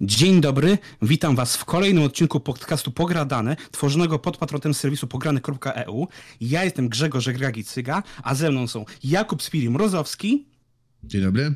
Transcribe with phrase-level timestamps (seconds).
[0.00, 6.08] Dzień dobry, witam Was w kolejnym odcinku podcastu Pogradane, tworzonego pod patronem serwisu pograny.eu.
[6.40, 10.44] Ja jestem Grzegorz Gragicyga, a ze mną są Jakub Spiri-Mrozowski.
[11.04, 11.54] Dzień dobry.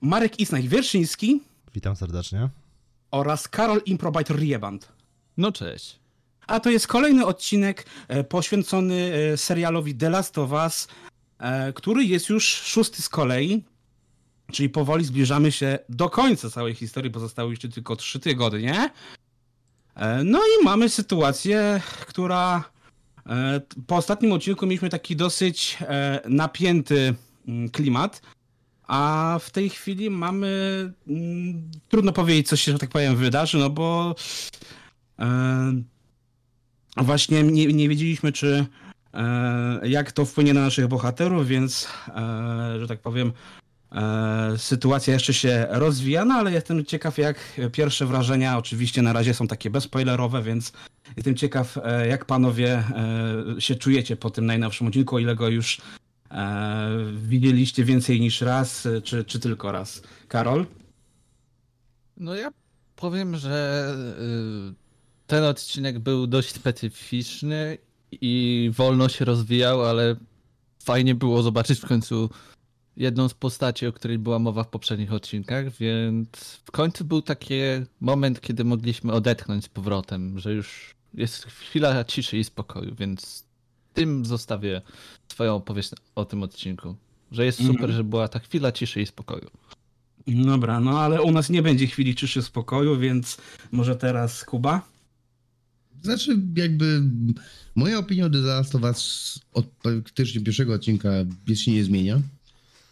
[0.00, 1.40] Marek Isnaj-Wierszyński.
[1.74, 2.48] Witam serdecznie.
[3.10, 4.92] Oraz Karol Improbite Rieband.
[5.36, 5.98] No cześć.
[6.46, 10.88] A to jest kolejny odcinek e, poświęcony e, serialowi The Last of Us,
[11.38, 13.64] e, który jest już szósty z kolei.
[14.52, 18.90] Czyli powoli zbliżamy się do końca całej historii, bo zostały jeszcze tylko trzy tygodnie.
[20.24, 22.64] No i mamy sytuację, która
[23.86, 25.78] po ostatnim odcinku mieliśmy taki dosyć
[26.28, 27.14] napięty
[27.48, 28.22] mm, klimat,
[28.86, 30.48] a w tej chwili mamy.
[31.08, 34.14] Mm, trudno powiedzieć, co się, że tak powiem, wydarzy, no bo
[36.96, 38.66] właśnie nie, nie wiedzieliśmy, czy
[39.82, 41.88] jak to wpłynie na naszych bohaterów, więc,
[42.78, 43.63] że tak powiem, E,
[44.56, 49.46] sytuacja jeszcze się rozwija, no ale jestem ciekaw, jak pierwsze wrażenia, oczywiście na razie są
[49.46, 50.72] takie bezspoilerowe, więc
[51.16, 52.84] jestem ciekaw, e, jak panowie
[53.56, 55.80] e, się czujecie po tym najnowszym odcinku, o ile go już
[57.16, 60.02] widzieliście więcej niż raz, czy, czy tylko raz.
[60.28, 60.66] Karol?
[62.16, 62.50] No ja
[62.96, 63.86] powiem, że
[65.26, 67.78] ten odcinek był dość specyficzny
[68.12, 70.16] i wolno się rozwijał, ale
[70.84, 72.30] fajnie było zobaczyć w końcu
[72.96, 77.54] jedną z postaci, o której była mowa w poprzednich odcinkach, więc w końcu był taki
[78.00, 83.44] moment, kiedy mogliśmy odetchnąć z powrotem, że już jest chwila ciszy i spokoju, więc
[83.94, 84.82] tym zostawię
[85.28, 86.96] swoją opowieść o tym odcinku.
[87.32, 87.96] Że jest super, mm.
[87.96, 89.50] że była ta chwila ciszy i spokoju.
[90.26, 93.36] Dobra, no ale u nas nie będzie chwili ciszy i spokoju, więc
[93.72, 94.82] może teraz Kuba?
[96.02, 97.02] Znaczy, jakby
[97.74, 101.10] moja opinia o The Last of Us od praktycznie pierwszego odcinka
[101.54, 102.20] się nie zmienia.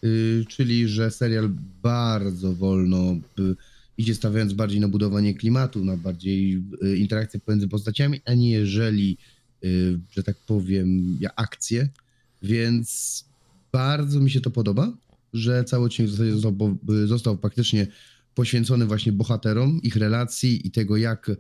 [0.05, 1.50] Y, czyli że serial
[1.83, 3.56] bardzo wolno y,
[3.98, 9.19] idzie stawiając bardziej na budowanie klimatu, na bardziej y, interakcję pomiędzy postaciami, a nie jeżeli,
[10.10, 11.88] że tak powiem, ja akcję.
[12.43, 13.25] Więc
[13.72, 14.97] bardzo mi się to podoba,
[15.32, 17.87] że cały odcinek został, został praktycznie
[18.34, 21.31] poświęcony właśnie bohaterom, ich relacji i tego, jak,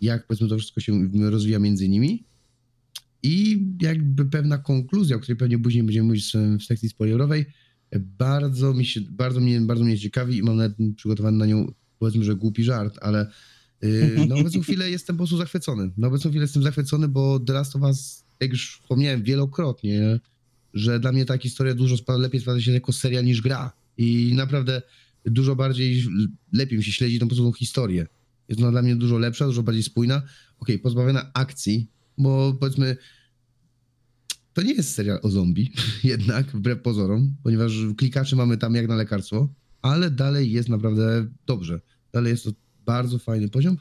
[0.00, 2.24] jak powiedzmy to wszystko się rozwija między nimi.
[3.22, 7.46] I jakby pewna konkluzja, o której pewnie później będziemy mówić w sekcji spoilerowej,
[8.00, 12.24] bardzo mi się, bardzo mnie, bardzo mnie ciekawi i mam nawet przygotowany na nią, powiedzmy,
[12.24, 13.30] że głupi żart, ale
[13.82, 15.90] yy, na obecną chwilę jestem po prostu zachwycony.
[15.96, 20.20] Na obecną chwilę jestem zachwycony, bo The Last of Us, jak już wspomniałem wielokrotnie,
[20.74, 23.72] że dla mnie ta historia dużo lepiej sprawdza się jako serial niż gra.
[23.96, 24.82] I naprawdę
[25.24, 26.04] dużo bardziej,
[26.52, 28.06] lepiej mi się śledzi tą po historię.
[28.48, 30.16] Jest ona dla mnie dużo lepsza, dużo bardziej spójna.
[30.16, 30.28] Okej,
[30.58, 32.96] okay, pozbawiona akcji, bo powiedzmy
[34.54, 35.72] to nie jest serial o zombie,
[36.04, 39.48] jednak, wbrew pozorom, ponieważ klikaczy mamy tam jak na lekarstwo,
[39.82, 41.80] ale dalej jest naprawdę dobrze.
[42.12, 42.50] Dalej jest to
[42.86, 43.76] bardzo fajny poziom.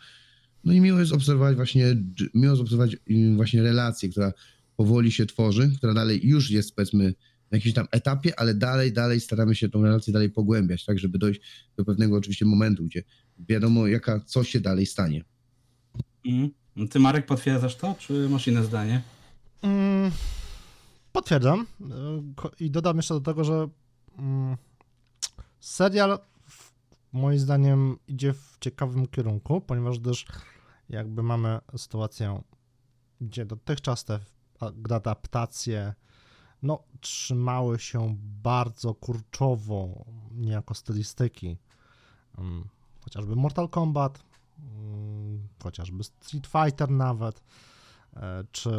[0.64, 1.96] No i miło jest obserwować właśnie,
[2.34, 2.98] miło jest obserwować
[3.36, 4.34] właśnie relację, która
[4.76, 7.14] powoli się tworzy, która dalej już jest powiedzmy
[7.52, 11.18] na jakimś tam etapie, ale dalej, dalej staramy się tą relację dalej pogłębiać, tak, żeby
[11.18, 11.42] dojść
[11.78, 13.04] do pewnego oczywiście momentu, gdzie
[13.40, 15.24] wiadomo jaka, co się dalej stanie.
[16.26, 16.50] Mm.
[16.90, 19.02] Ty Marek potwierdzasz to, czy masz inne zdanie?
[19.62, 20.12] Mm,
[21.14, 21.66] Potwierdzam.
[22.60, 23.68] I dodam jeszcze do tego, że
[24.18, 24.58] mm,
[25.60, 26.20] serial
[27.12, 30.26] moim zdaniem idzie w ciekawym kierunku, ponieważ też
[30.90, 32.42] jakby mamy sytuację,
[33.22, 34.20] gdzie dotychczas te
[34.90, 35.94] adaptacje
[36.62, 41.58] no, trzymały się bardzo kurczowo, niejako stylistyki.
[42.38, 42.68] Mm,
[43.04, 44.24] chociażby Mortal Kombat,
[44.60, 47.44] mm, chociażby Street Fighter nawet,
[48.16, 48.70] e, czy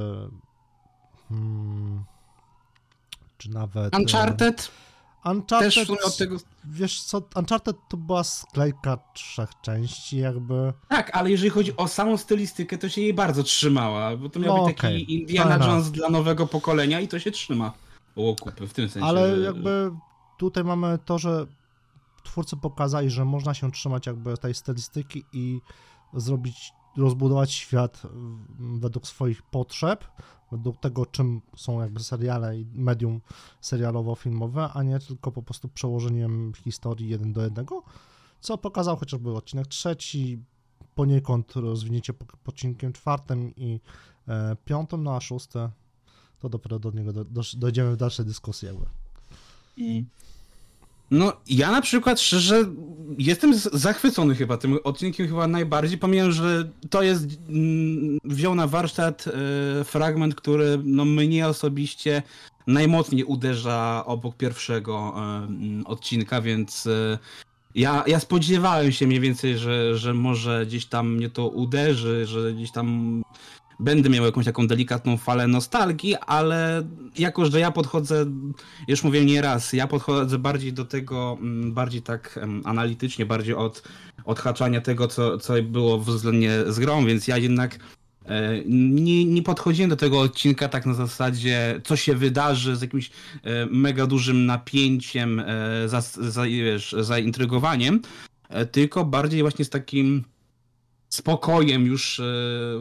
[3.38, 3.94] czy nawet...
[3.94, 4.70] E, Uncharted?
[5.24, 6.36] Uncharted, Też od tego...
[6.64, 10.72] wiesz co, Uncharted to była sklejka trzech części jakby.
[10.88, 14.56] Tak, ale jeżeli chodzi o samą stylistykę, to się jej bardzo trzymała, bo to miał
[14.56, 14.98] no, być taki okay.
[14.98, 17.72] Indiana Jones dla nowego pokolenia i to się trzyma
[18.16, 19.08] o kupy w tym sensie.
[19.08, 19.42] Ale że...
[19.42, 19.90] jakby
[20.38, 21.46] tutaj mamy to, że
[22.24, 25.60] twórcy pokazali, że można się trzymać jakby tej stylistyki i
[26.14, 28.02] zrobić, rozbudować świat
[28.58, 30.04] według swoich potrzeb,
[30.52, 33.20] według tego, czym są jakby seriale i medium
[33.60, 37.82] serialowo-filmowe, a nie tylko po prostu przełożeniem historii jeden do jednego,
[38.40, 40.42] co pokazał chociażby odcinek trzeci,
[40.94, 43.80] poniekąd rozwinięcie po, po odcinkiem czwartym i
[44.28, 45.70] e, piątym, no a szóste
[46.38, 48.86] to dopiero do niego do, do, dojdziemy w dalszej dyskusji jakby.
[49.76, 50.04] I
[51.14, 52.64] no, ja na przykład szczerze
[53.18, 59.24] jestem zachwycony chyba tym odcinkiem chyba najbardziej, pomijam, że to jest mm, wziął na warsztat
[59.26, 62.22] y, fragment, który no mnie osobiście
[62.66, 65.14] najmocniej uderza obok pierwszego
[65.82, 67.18] y, odcinka, więc y,
[67.74, 72.52] Ja, ja spodziewałem się mniej więcej, że, że może gdzieś tam mnie to uderzy, że
[72.52, 73.22] gdzieś tam
[73.80, 76.82] będę miał jakąś taką delikatną falę nostalgii, ale
[77.18, 78.26] jako, że ja podchodzę,
[78.88, 83.82] już mówię nie raz, ja podchodzę bardziej do tego, mm, bardziej tak analitycznie, bardziej od
[84.24, 87.78] odhaczania tego, co, co było względnie z grą, więc ja jednak
[88.26, 93.10] e, nie, nie podchodziłem do tego odcinka tak na zasadzie, co się wydarzy z jakimś
[93.42, 98.00] e, mega dużym napięciem, e, za, za, wiesz, zaintrygowaniem,
[98.72, 100.24] tylko bardziej właśnie z takim
[101.14, 102.24] spokojem już e,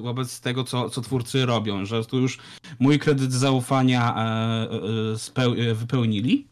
[0.01, 2.37] wobec tego, co, co twórcy robią, że tu już
[2.79, 6.47] mój kredyt zaufania e, e, wypełnili.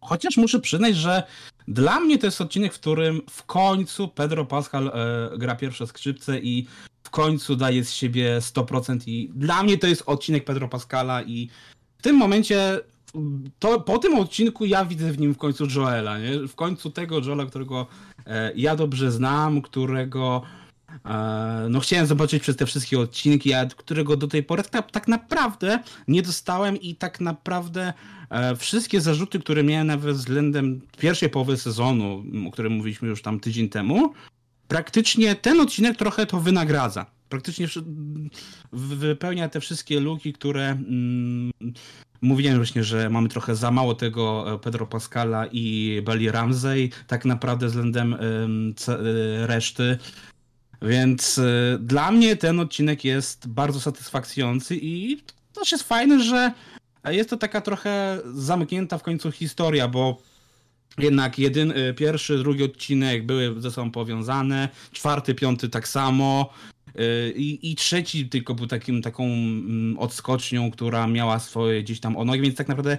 [0.00, 1.22] Chociaż muszę przyznać, że
[1.68, 4.92] dla mnie to jest odcinek, w którym w końcu Pedro Pascal
[5.38, 6.66] gra pierwsze skrzypce i
[7.04, 11.50] w końcu daje z siebie 100% i dla mnie to jest odcinek Pedro Pascala i
[11.98, 12.80] w tym momencie
[13.58, 16.48] to po tym odcinku ja widzę w nim w końcu Joela, nie?
[16.48, 17.86] W końcu tego Joela, którego
[18.54, 20.42] ja dobrze znam, którego
[21.70, 25.78] no chciałem zobaczyć przez te wszystkie odcinki, którego do tej pory tak, tak naprawdę
[26.08, 27.92] nie dostałem i tak naprawdę
[28.30, 33.40] e, wszystkie zarzuty, które miałem nawet względem pierwszej połowy sezonu, o którym mówiliśmy już tam
[33.40, 34.12] tydzień temu,
[34.68, 37.06] praktycznie ten odcinek trochę to wynagradza.
[37.28, 37.66] Praktycznie
[38.72, 41.52] wypełnia te wszystkie luki, które mm,
[42.20, 47.24] mówiłem właśnie, że mamy trochę za mało tego e, Pedro Pascala i Belly Ramsey, tak
[47.24, 48.18] naprawdę względem e,
[49.46, 49.98] reszty.
[50.82, 56.52] Więc e, dla mnie ten odcinek jest bardzo satysfakcjonujący i też jest fajne, że
[57.04, 60.22] jest to taka trochę zamknięta w końcu historia, bo
[60.98, 66.50] jednak jedyn, y, pierwszy, drugi odcinek były ze sobą powiązane, czwarty, piąty tak samo.
[66.88, 72.16] y, I, I trzeci tylko był takim, taką mm, odskocznią, która miała swoje gdzieś tam
[72.16, 72.98] onogi, więc tak naprawdę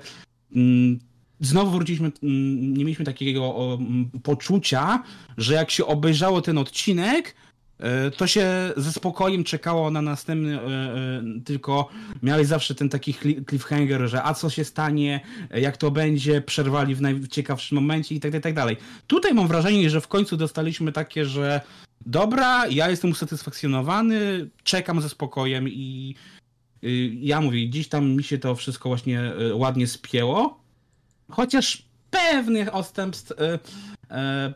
[0.55, 0.99] mm,
[1.39, 3.79] znowu wróciliśmy, mm, nie mieliśmy takiego
[4.23, 5.03] poczucia,
[5.37, 7.46] że jak się obejrzało ten odcinek, y,
[8.17, 11.89] to się ze spokojem czekało na następny, y, y, tylko
[12.23, 13.15] miałeś zawsze ten taki
[13.49, 15.19] cliffhanger, że a co się stanie,
[15.53, 18.77] jak to będzie, przerwali w najciekawszym momencie i tak dalej, tak dalej.
[19.07, 21.61] Tutaj mam wrażenie, że w końcu dostaliśmy takie, że
[22.05, 26.15] dobra, ja jestem usatysfakcjonowany, czekam ze spokojem i
[26.83, 30.59] y, ja mówię, dziś tam mi się to wszystko właśnie y, ładnie spięło,
[31.29, 33.59] chociaż pewnych odstępstw, y,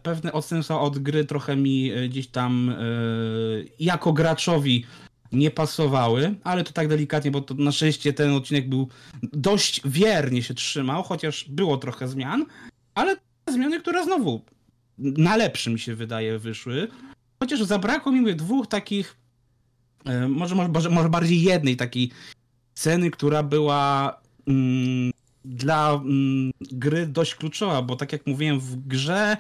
[0.04, 4.86] pewne odstępstwa od gry trochę mi y, gdzieś tam y, jako graczowi
[5.32, 8.88] nie pasowały, ale to tak delikatnie, bo to na szczęście ten odcinek był
[9.22, 12.46] dość wiernie się trzymał, chociaż było trochę zmian,
[12.96, 13.18] ale
[13.48, 14.42] zmiany, które znowu
[14.98, 16.88] na lepszy mi się wydaje wyszły.
[17.40, 19.18] Chociaż zabrakło mi dwóch takich,
[20.06, 22.12] e, może, może, może bardziej jednej takiej
[22.76, 25.12] sceny, która była mm,
[25.46, 29.38] dla mm, gry dość kluczowa, bo tak jak mówiłem w grze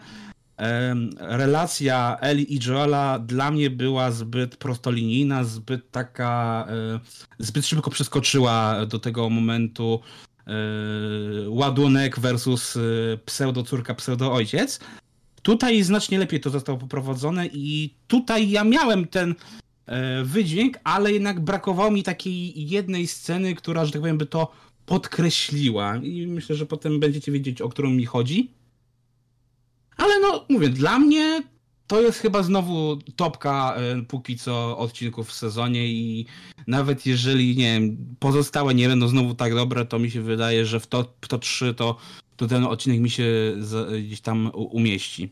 [1.17, 6.99] relacja Eli i Joela dla mnie była zbyt prostolinijna, zbyt taka, e,
[7.39, 9.99] zbyt szybko przeskoczyła do tego momentu
[10.47, 10.51] e,
[11.47, 12.79] ładunek versus e,
[13.25, 14.79] pseudo-córka, pseudo-ojciec.
[15.41, 19.35] Tutaj znacznie lepiej to zostało poprowadzone i tutaj ja miałem ten
[20.23, 24.51] wydźwięk, ale jednak brakowało mi takiej jednej sceny, która, że tak powiem, by to
[24.85, 25.97] podkreśliła.
[25.97, 28.51] I myślę, że potem będziecie wiedzieć, o którą mi chodzi.
[29.97, 31.43] Ale no, mówię, dla mnie
[31.87, 36.25] to jest chyba znowu topka e, póki co odcinków w sezonie i
[36.67, 40.79] nawet jeżeli, nie wiem, pozostałe nie będą znowu tak dobre, to mi się wydaje, że
[40.79, 41.97] w to, w to 3 to,
[42.37, 43.57] to ten odcinek mi się
[44.05, 45.31] gdzieś tam umieści.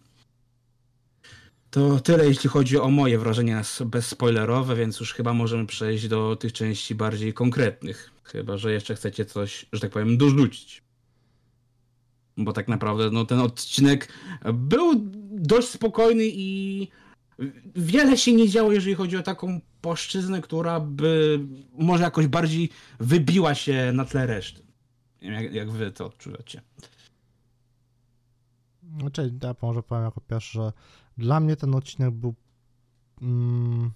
[1.71, 6.53] To tyle, jeśli chodzi o moje wrażenia bezspoilerowe, więc już chyba możemy przejść do tych
[6.53, 8.11] części bardziej konkretnych.
[8.31, 10.83] Chyba, że jeszcze chcecie coś, że tak powiem, dorzucić.
[12.37, 14.13] Bo tak naprawdę no, ten odcinek
[14.53, 14.93] był
[15.31, 16.87] dość spokojny i
[17.75, 21.39] wiele się nie działo, jeżeli chodzi o taką płaszczyznę, która by
[21.73, 22.69] może jakoś bardziej
[22.99, 24.61] wybiła się na tle reszty.
[25.21, 26.61] Nie wiem, jak, jak wy to odczuwacie.
[28.99, 30.73] Znaczy, ja może powiem jako pierwszy, że
[31.17, 32.35] dla mnie ten odcinek był
[33.21, 33.91] mm,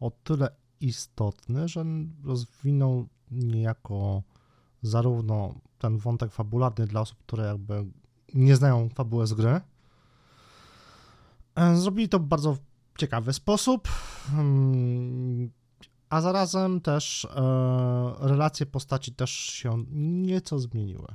[0.00, 0.48] o tyle
[0.80, 1.84] istotny, że
[2.24, 4.22] rozwinął niejako
[4.82, 7.84] zarówno ten wątek fabularny dla osób, które jakby
[8.34, 9.60] nie znają fabuły z gry.
[11.54, 12.56] E, Zrobili to w bardzo
[12.98, 13.88] ciekawy sposób,
[14.32, 15.50] mm,
[16.08, 17.30] a zarazem też e,
[18.20, 19.84] relacje postaci też się
[20.22, 21.06] nieco zmieniły.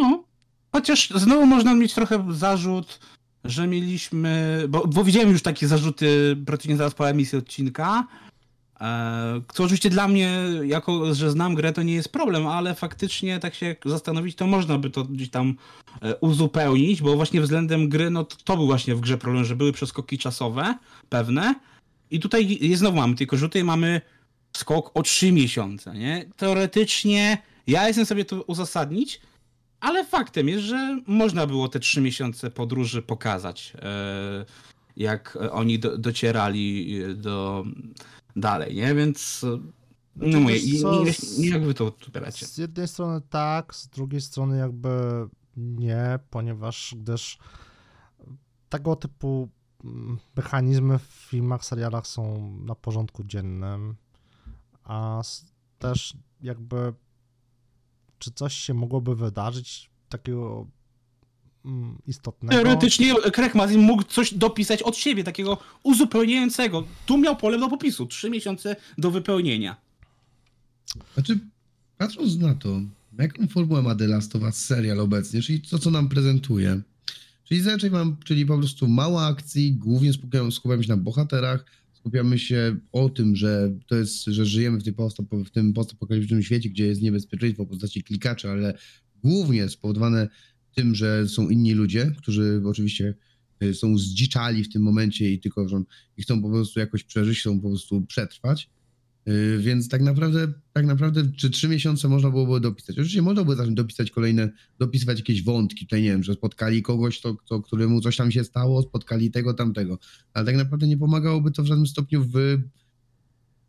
[0.00, 0.24] No.
[0.72, 3.00] Chociaż znowu można mieć trochę zarzut,
[3.44, 4.62] że mieliśmy.
[4.68, 8.06] Bo, bo widziałem już takie zarzuty praktycznie zaraz po emisji odcinka,
[9.52, 13.54] Co oczywiście dla mnie, jako że znam grę, to nie jest problem, ale faktycznie tak
[13.54, 15.54] się zastanowić, to można by to gdzieś tam
[16.02, 19.56] e, uzupełnić, bo właśnie względem gry, no to, to był właśnie w grze problem, że
[19.56, 20.74] były przeskoki czasowe
[21.08, 21.54] pewne
[22.10, 24.00] i tutaj jest znowu mamy tylko, tutaj mamy
[24.56, 26.24] skok o 3 miesiące, nie?
[26.36, 29.20] Teoretycznie ja jestem sobie to uzasadnić,
[29.80, 34.44] ale faktem jest, że można było te 3 miesiące podróży pokazać, e,
[34.96, 37.64] jak oni do, docierali do
[38.36, 38.94] dalej, nie?
[38.94, 39.58] Więc e,
[40.16, 42.46] no mówię, wiesz i- co, nie, z- nie, jak wy to odbieracie?
[42.46, 44.88] Z jednej strony tak, z drugiej strony jakby
[45.56, 47.38] nie, ponieważ gdyż
[48.68, 49.48] tego typu
[49.84, 53.94] mm, mechanizmy w filmach, serialach są na porządku dziennym,
[54.84, 55.22] a
[55.78, 56.94] też jakby
[58.18, 60.66] czy coś się mogłoby wydarzyć takiego
[62.06, 62.54] istotnego?
[62.54, 66.86] Teoretycznie Craig Mazin mógł coś dopisać od siebie, takiego uzupełniającego.
[67.06, 69.76] Tu miał pole do popisu, 3 miesiące do wypełnienia.
[71.14, 71.38] Znaczy,
[71.98, 72.80] patrząc na to,
[73.18, 76.80] jaką formułę ma The Last of Us serial obecnie, czyli to, co nam prezentuje,
[77.44, 82.38] czyli zazwyczaj mam, czyli po prostu mało akcji, głównie skupiamy, skupiamy się na bohaterach, skupiamy
[82.38, 86.68] się o tym, że to jest, że żyjemy w, tej postap, w tym postapokaliptycznym świecie,
[86.68, 88.78] gdzie jest niebezpieczeństwo w postaci klikaczy, ale
[89.24, 90.28] głównie spowodowane
[90.74, 93.14] tym, że są inni ludzie, którzy oczywiście
[93.62, 95.82] y, są zdziczali w tym momencie i tylko że
[96.16, 98.70] i chcą po prostu jakoś przeżyć, chcą po prostu przetrwać.
[99.26, 102.98] Yy, Więc tak naprawdę, tak naprawdę, czy trzy miesiące można byłoby dopisać?
[102.98, 107.20] Oczywiście można by zacząć dopisać kolejne, dopisywać jakieś wątki, tutaj nie wiem, że spotkali kogoś,
[107.20, 109.98] to, to, któremu coś tam się stało, spotkali tego, tamtego,
[110.32, 112.58] ale tak naprawdę nie pomagałoby to w żadnym stopniu w...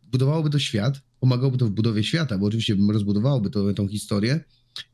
[0.02, 4.44] budowałoby to świat, pomagałoby to w budowie świata, bo oczywiście rozbudowałoby to, tą historię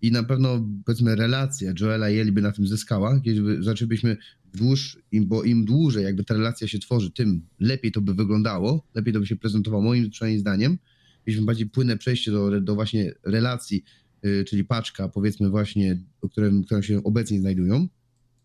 [0.02, 4.16] i na pewno, powiedzmy, relacja Joela i Eli by na tym zyskała, kiedy zaczęlibyśmy
[4.54, 9.14] dłuż, bo im dłużej jakby ta relacja się tworzy, tym lepiej to by wyglądało, lepiej
[9.14, 10.78] to by się prezentowało, moim przynajmniej zdaniem.
[11.26, 13.84] Mieliśmy bardziej płynne przejście do, do właśnie relacji,
[14.22, 17.88] yy, czyli paczka, powiedzmy właśnie, o którym, które się obecnie znajdują,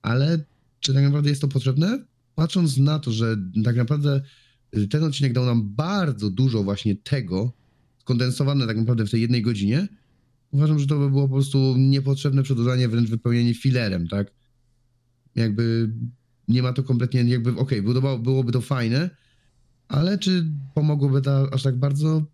[0.01, 0.46] ale
[0.79, 2.06] czy tak naprawdę jest to potrzebne?
[2.36, 4.22] Patrząc na to, że tak naprawdę
[4.77, 7.53] y, ten odcinek dał nam bardzo dużo właśnie tego,
[8.00, 9.88] skondensowane tak naprawdę w tej jednej godzinie,
[10.57, 14.33] uważam, że to by było po prostu niepotrzebne przedłużanie, wręcz wypełnienie filerem, tak?
[15.35, 15.93] Jakby
[16.47, 19.09] nie ma to kompletnie, jakby okej, okay, byłoby to fajne,
[19.87, 22.25] ale czy pomogłoby to aż tak bardzo?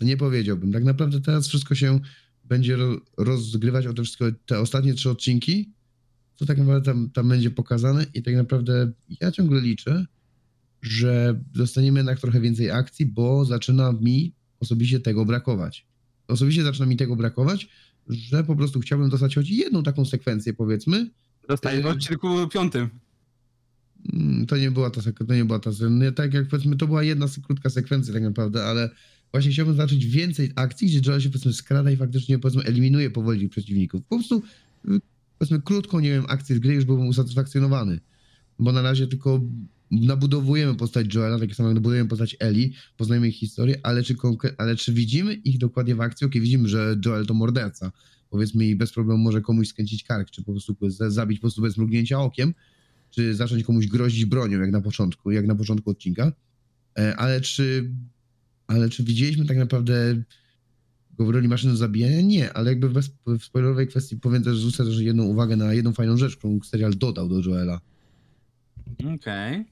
[0.00, 0.72] Nie powiedziałbym.
[0.72, 2.00] Tak naprawdę teraz wszystko się
[2.44, 5.72] będzie ro- rozgrywać o te wszystko, te ostatnie trzy odcinki,
[6.36, 10.06] co tak naprawdę tam, tam będzie pokazane i tak naprawdę ja ciągle liczę,
[10.82, 15.89] że dostaniemy jednak trochę więcej akcji, bo zaczyna mi osobiście tego brakować.
[16.30, 17.68] Osobiście zaczyna mi tego brakować,
[18.08, 21.10] że po prostu chciałbym dostać choć jedną taką sekwencję, powiedzmy,
[21.48, 21.90] Dostajesz w Yy.
[21.90, 22.88] odcinku piątym.
[24.12, 25.70] Mm, To nie była ta, sek- to nie była ta,
[26.14, 28.90] tak jak powiedzmy, to była jedna krótka sekwencja tak naprawdę, ale
[29.32, 33.48] właśnie chciałbym zobaczyć więcej akcji, gdzie Joel się powiedzmy skrada i faktycznie powiedzmy eliminuje powoli
[33.48, 34.02] przeciwników.
[34.08, 34.42] Po prostu
[34.88, 35.00] y,
[35.38, 38.00] powiedzmy krótką, nie wiem, akcję z gry już byłbym usatysfakcjonowany,
[38.58, 39.40] bo na razie tylko
[39.90, 44.16] nabudowujemy postać Joela, tak samo jak nabudujemy postać Eli, poznajemy ich historię, ale czy,
[44.58, 46.26] ale czy widzimy ich dokładnie w akcji?
[46.26, 47.92] Okej, widzimy, że Joel to morderca,
[48.30, 51.76] powiedzmy i bez problemu może komuś skręcić kark, czy po prostu zabić po prostu bez
[51.76, 52.54] mrugnięcia okiem,
[53.10, 56.32] czy zacząć komuś grozić bronią, jak na początku, jak na początku odcinka.
[56.98, 57.90] E, Ale czy,
[58.66, 60.22] ale czy widzieliśmy tak naprawdę
[61.18, 62.20] go w roli maszyny zabijania?
[62.20, 66.16] Nie, ale jakby bez, w spoilerowej kwestii powiem też, też jedną uwagę na jedną fajną
[66.16, 67.80] rzecz, którą serial dodał do Joela.
[69.14, 69.64] Okej.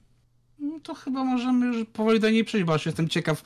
[0.61, 3.43] No to chyba możemy już powoli do niej przejść, bo aż jestem ciekaw,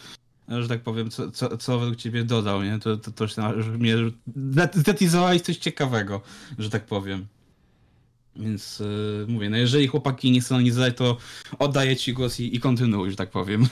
[0.50, 2.80] że tak powiem, co, co, co według ciebie dodał, nie?
[2.80, 3.96] To, to, to się na- że mnie
[4.74, 6.22] zdetizowałeś coś ciekawego,
[6.60, 7.26] że tak powiem.
[8.36, 11.18] Więc yy, mówię, no jeżeli chłopaki nie chcą nic zadać, to
[11.60, 13.68] oddaję ci głos i, i kontynuuj, że tak powiem.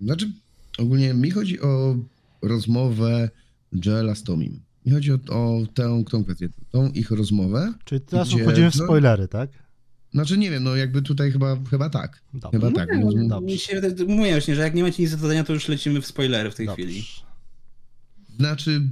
[0.00, 0.30] Znaczy,
[0.78, 1.96] ogólnie mi chodzi o
[2.42, 3.30] rozmowę
[3.84, 4.60] Joela z Tomim.
[4.86, 7.74] Mi chodzi o, o tę, tą kwestię, tą ich rozmowę.
[7.84, 9.50] Czyli teraz Gdzie- wchodzimy w spoilery, tak?
[10.12, 12.22] Znaczy, nie wiem, no jakby tutaj chyba, chyba tak.
[12.34, 12.58] Dobrze.
[12.58, 12.88] Chyba tak.
[13.00, 13.58] No, No, Dobrze.
[13.58, 16.50] się, mówię właśnie, że jak nie macie nic do dodania, to już lecimy w spoilery
[16.50, 16.82] w tej Dobrze.
[16.84, 17.04] chwili.
[18.38, 18.82] Znaczy,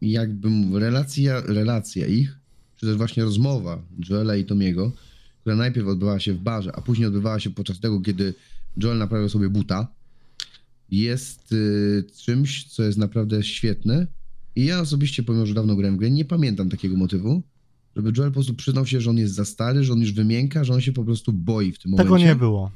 [0.00, 2.38] jakbym relacja, relacja ich,
[2.76, 4.92] czy też właśnie rozmowa Joela i Tomiego,
[5.40, 8.34] która najpierw odbywała się w barze, a później odbywała się podczas tego, kiedy
[8.76, 9.86] Joel naprawiał sobie buta,
[10.90, 14.06] jest y, czymś, co jest naprawdę świetne.
[14.56, 17.42] I ja osobiście, pomimo że dawno grałem w grę, nie pamiętam takiego motywu,
[17.96, 20.64] żeby Joel po prostu przyznał się, że on jest za stary, że on już wymięka,
[20.64, 22.04] że on się po prostu boi w tym momencie.
[22.04, 22.70] Tego nie było.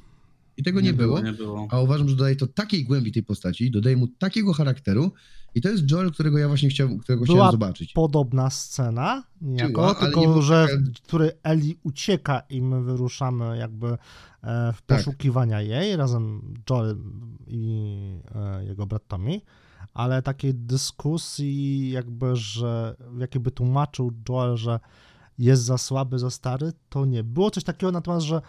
[0.56, 1.20] I tego nie, było.
[1.20, 1.68] Nie było.
[1.70, 5.12] A uważam, że dodaje to takiej głębi tej postaci, dodaje mu takiego charakteru
[5.54, 7.92] i to jest Joel, którego ja właśnie chciał, którego Była chciałem zobaczyć.
[7.92, 13.56] Podobna scena, niejako, Była, tylko nie że taka- w której Eli ucieka i my wyruszamy
[13.58, 13.96] jakby e,
[14.72, 14.98] w Tak.
[14.98, 16.96] poszukiwania jej, razem Joel
[17.46, 17.86] i
[18.34, 19.40] e, jego brat Tommy,
[19.94, 24.80] ale takiej dyskusji jakby, że jakby tłumaczył Joel, że
[25.38, 27.24] jest za słaby, za stary, to nie.
[27.24, 28.42] Było coś takiego natomiast, że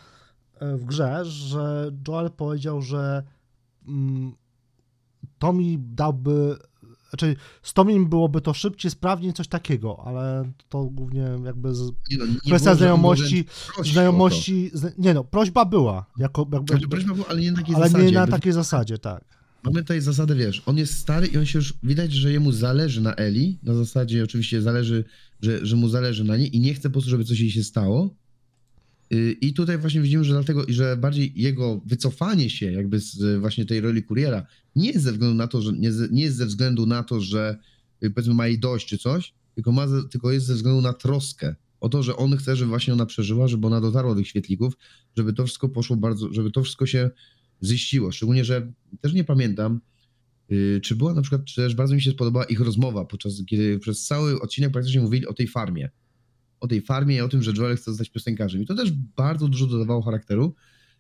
[0.60, 3.24] e, w grze, że Joel powiedział, że
[3.88, 4.36] mm,
[5.40, 6.58] Tommy dałby,
[7.10, 12.18] znaczy z Tomim byłoby to szybciej, sprawniej, coś takiego, ale to głównie jakby z, Nie
[12.18, 13.46] no, nie kwestia było, znajomości,
[13.84, 17.90] znajomości, nie no, prośba była, jako, jakby, Znaczy, prośba była, ale nie na takiej ale
[17.90, 18.06] zasadzie.
[18.06, 19.35] nie na takiej zasadzie, tak.
[19.66, 23.02] Mamy tutaj zasadę, wiesz, on jest stary i on się już, widać, że jemu zależy
[23.02, 25.04] na Eli, na zasadzie oczywiście zależy,
[25.42, 27.64] że, że mu zależy na niej i nie chce po prostu, żeby coś jej się
[27.64, 28.16] stało.
[29.10, 33.40] Yy, I tutaj właśnie widzimy, że dlatego, że bardziej jego wycofanie się jakby z y,
[33.40, 34.46] właśnie tej roli kuriera
[34.76, 37.58] nie jest ze względu na to, że nie, nie jest ze względu na to, że
[38.04, 41.56] y, powiedzmy ma jej dość czy coś, tylko, ma, tylko jest ze względu na troskę
[41.80, 44.74] o to, że on chce, żeby właśnie ona przeżyła, żeby ona dotarła do tych świetlików,
[45.18, 47.10] żeby to wszystko poszło bardzo, żeby to wszystko się
[47.64, 48.12] ziściło.
[48.12, 48.72] Szczególnie, że
[49.02, 49.82] też nie pamiętam,
[50.50, 53.80] yy, czy była na przykład, czy też bardzo mi się spodobała ich rozmowa, podczas kiedy
[53.80, 55.90] przez cały odcinek praktycznie mówili o tej farmie.
[56.60, 58.62] O tej farmie i o tym, że Joel chce zostać piosenkarzem.
[58.62, 60.56] I to też bardzo dużo dodawało charakteru,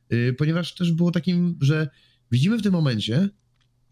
[0.09, 1.89] yy, ponieważ też było takim, że
[2.31, 3.29] widzimy w tym momencie,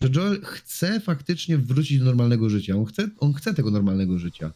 [0.01, 2.75] że Joel chce faktycznie wrócić do normalnego życia.
[2.75, 4.53] On chce, on chce tego normalnego życia.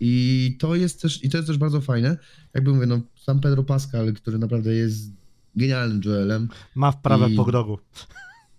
[0.00, 2.16] I to jest też, i to jest też bardzo fajne.
[2.54, 5.19] Jakby mówię, no, sam Pedro Pascal, który naprawdę jest
[5.56, 7.78] genialnym Joelem, Ma wprawę I- po grogu.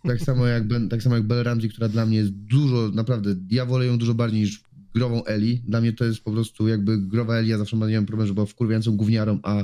[0.08, 3.36] tak samo jak, Ben, tak samo jak Belle Ramsey, która dla mnie jest dużo, naprawdę,
[3.50, 4.62] ja wolę ją dużo bardziej niż
[4.96, 5.62] grową Eli.
[5.68, 8.46] Dla mnie to jest po prostu jakby growa Eli, ja zawsze miałem problem, że była
[8.46, 9.56] wkurwiającą gówniarą, a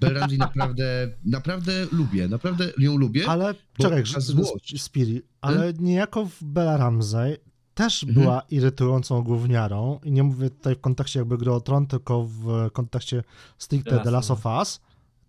[0.00, 3.28] Belle Ramsey naprawdę, naprawdę lubię, naprawdę ją lubię.
[3.28, 4.82] Ale czekaj, złość.
[4.82, 7.36] Spiri, ale niejako w Bella Ramsey
[7.74, 8.22] też Mhm.
[8.24, 12.70] była irytującą gówniarą i nie mówię tutaj w kontekście jakby gry o tron, tylko w
[12.72, 13.22] kontekście
[13.58, 14.80] stricte The Last of Us.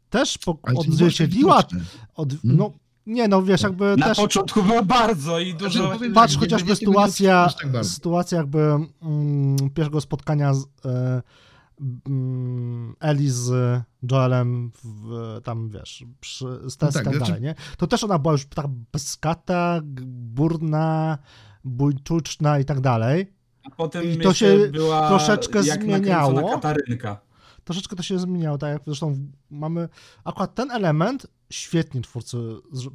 [0.10, 1.64] Też po, odzwierciedliła,
[2.16, 2.58] od, Mhm.
[2.58, 2.72] no
[3.06, 5.80] nie no wiesz jakby Na też początku było bardzo i dużo...
[5.84, 8.60] Znaczy, powiem patrz tak, chociażby sytuacja, tak sytuacja jakby
[9.02, 11.22] mm, pierwszego spotkania z e,
[12.08, 13.52] mm, Eli z
[14.12, 17.56] Joelem w, tam wiesz, przy, z test tak, i tak znaczy- dalej, nie?
[17.78, 21.18] To też ona była już tak bezkata, g- burna,
[21.64, 23.34] bójczuczna i tak dalej.
[23.64, 26.50] A potem I to się była troszeczkę jak zmieniało.
[26.50, 27.27] Katarynka.
[27.68, 29.90] Troszeczkę to się zmieniało, tak jak zresztą mamy
[30.24, 32.38] akurat ten element świetnie twórcy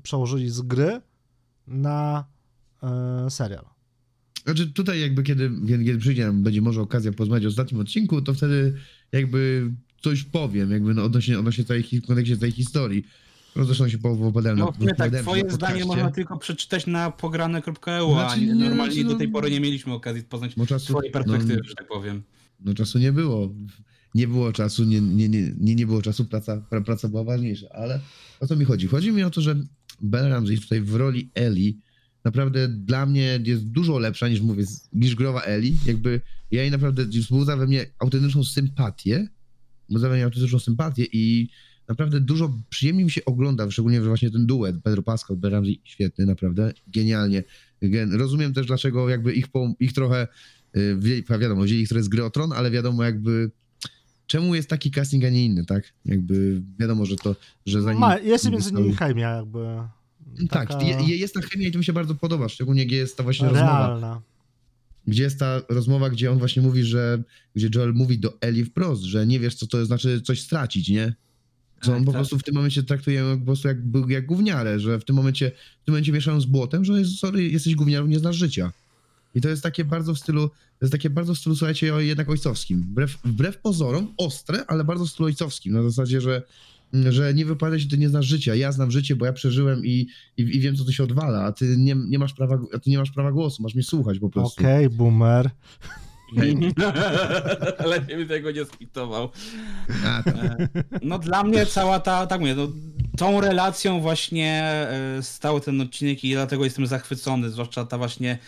[0.02, 1.00] przełożyli z gry
[1.66, 2.24] na
[2.82, 3.64] e, serial.
[4.44, 8.22] Znaczy tutaj jakby kiedy, kiedy, kiedy przyjdzie nam, będzie może okazja porozmawiać o ostatnim odcinku,
[8.22, 8.74] to wtedy
[9.12, 13.06] jakby coś powiem, jakby no odnośnie, odnośnie całej, hi- w kontekście tej historii.
[13.56, 18.28] No zresztą się opowiadałem No na, tak, twoje zdanie można tylko przeczytać na pograne.eu, a
[18.28, 20.92] Znaczy, nie, nie, normalnie znaczy, do no- tej pory nie mieliśmy okazji poznać Bo czasu,
[20.92, 22.22] twojej perspektywy, no, że tak powiem.
[22.60, 23.48] no czasu nie było.
[24.14, 28.00] Nie było czasu, nie, nie, nie, nie, było czasu, praca, pra, praca była ważniejsza, ale
[28.40, 28.86] o co mi chodzi?
[28.86, 29.56] Chodzi mi o to, że
[30.00, 31.78] Belle Ramsey tutaj w roli Eli
[32.24, 35.76] naprawdę dla mnie jest dużo lepsza niż mówię, niż growa Eli.
[35.86, 36.20] Jakby
[36.50, 39.28] ja jej naprawdę wzbudza we mnie autentyczną sympatię,
[39.88, 41.48] wzbudza we mnie autentyczną sympatię i
[41.88, 46.26] naprawdę dużo przyjemniej mi się ogląda, szczególnie właśnie ten duet Pedro Pascal, Belle Ramsey, świetny,
[46.26, 47.42] naprawdę, genialnie.
[47.82, 49.46] Gen- Rozumiem też, dlaczego jakby ich,
[49.80, 50.28] ich trochę,
[50.76, 53.50] y, wiadomo, wzięli ich trochę z gry o Tron, ale wiadomo jakby
[54.26, 55.84] czemu jest taki casting, a nie inny, tak?
[56.04, 58.00] Jakby wiadomo, że to, że za nim...
[58.00, 59.58] Ma, jest między nimi chemia jakby.
[60.50, 63.16] Tak, taka je- jest ta chemia i to mi się bardzo podoba, szczególnie gdzie jest
[63.16, 64.20] ta właśnie rozmowa, realna.
[65.06, 67.22] gdzie jest ta rozmowa, gdzie on właśnie mówi, że,
[67.54, 71.14] gdzie Joel mówi do Eli wprost, że nie wiesz, co to znaczy coś stracić, nie?
[71.82, 72.18] Że on Tak, po tak.
[72.18, 73.76] prostu w tym momencie traktuje ją po prostu jak,
[74.08, 75.50] jak gówniarę, że w tym momencie,
[75.82, 78.72] w tym momencie mieszają z błotem, że sorry, jesteś gówniarą, nie znasz życia.
[79.34, 80.50] I to jest takie bardzo w stylu,
[80.82, 82.82] to jest takie bardzo w stylu, słuchajcie, jednak ojcowskim.
[82.82, 85.72] Wbrew, wbrew pozorom, ostre, ale bardzo w stylu ojcowskim.
[85.72, 86.42] Na zasadzie, że,
[86.92, 88.54] że nie wypowiadaj się, ty nie znasz życia.
[88.54, 91.52] Ja znam życie, bo ja przeżyłem i, i, i wiem, co tu się odwala, a
[91.52, 94.28] ty nie, nie masz prawa, a ty nie masz prawa głosu, masz mnie słuchać po
[94.28, 94.62] prostu.
[94.62, 95.50] Okej, boomer.
[97.86, 99.30] Lepiej bym tego nie skitował.
[100.02, 100.34] Tak.
[101.02, 102.68] No dla mnie cała ta, tak mówię, no,
[103.16, 108.38] tą relacją właśnie e, stał ten odcinek i dlatego jestem zachwycony, zwłaszcza ta właśnie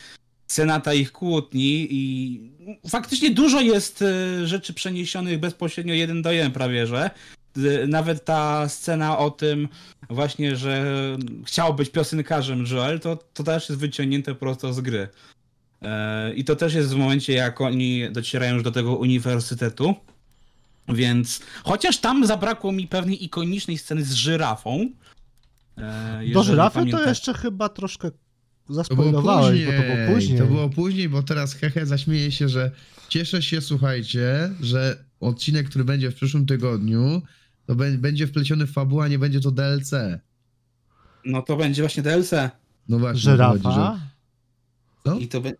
[0.46, 2.40] scena ta ich kłótni i
[2.88, 7.11] faktycznie dużo jest e, rzeczy przeniesionych bezpośrednio jeden do jeden prawie, że
[7.57, 9.68] E, nawet ta scena o tym
[10.11, 10.85] właśnie, że
[11.44, 15.09] chciał być piosenkarzem Joel, to, to też jest wyciągnięte prosto z gry.
[15.83, 19.94] E, I to też jest w momencie, jak oni docierają już do tego uniwersytetu.
[20.88, 24.90] Więc chociaż tam zabrakło mi pewnej ikonicznej sceny z żyrafą,
[26.33, 28.11] Do żyrafy to jeszcze chyba troszkę
[28.66, 29.66] To było zaspoilowałeś, później.
[29.66, 30.38] bo to było później.
[30.38, 32.70] To było później, bo teraz hehe zaśmieję się, że
[33.09, 37.22] cieszę się, słuchajcie, że odcinek, który będzie w przyszłym tygodniu,
[37.66, 39.90] to bę- będzie wpleciony w fabułę, a nie będzie to DLC.
[41.24, 42.31] No to będzie właśnie DLC.
[42.88, 43.37] No właśnie.
[43.37, 43.72] to chodzi, Żyrafa?
[43.94, 44.00] że-
[45.05, 45.18] Co?
[45.18, 45.53] I to be...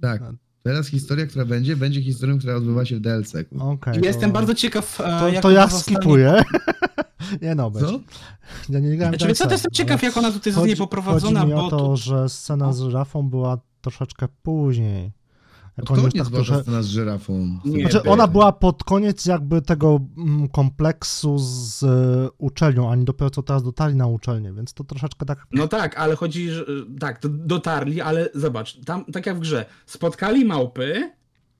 [0.00, 0.22] Tak.
[0.62, 3.32] Teraz historia, która będzie, będzie historią, która odbywa się w DLC.
[3.58, 4.00] Okej.
[4.02, 6.34] Jestem to, bardzo ciekaw, e, To, jak to ja zostanie- skipuję.
[7.42, 7.70] nie no.
[7.70, 8.00] Co?
[8.68, 11.40] Ja nie grałem Znaczy, co, to jestem ciekaw, ale jak ona tutaj chodzi- zostanie poprowadzona,
[11.40, 15.12] chodzi mi bo o to, tu- że scena z żyrafą była troszeczkę później.
[15.78, 16.62] Jak Pod koniec tak była trochę...
[16.62, 17.58] scena z żyrafą.
[17.64, 23.04] Nie, Znaczy, ona była pod koniec jakby tego mm, kompleksu z e, uczelnią, a nie
[23.04, 25.46] dopiero co teraz dotarli na uczelnię, więc to troszeczkę tak...
[25.52, 26.64] No tak, ale chodzi, że
[27.00, 31.17] tak, to dotarli, ale zobacz, tam tak jak w grze, spotkali małpy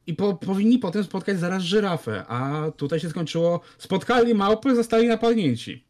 [0.09, 5.85] i po, powinni potem spotkać zaraz żyrafę, a tutaj się skończyło, spotkali małpy, zostali napadnięci.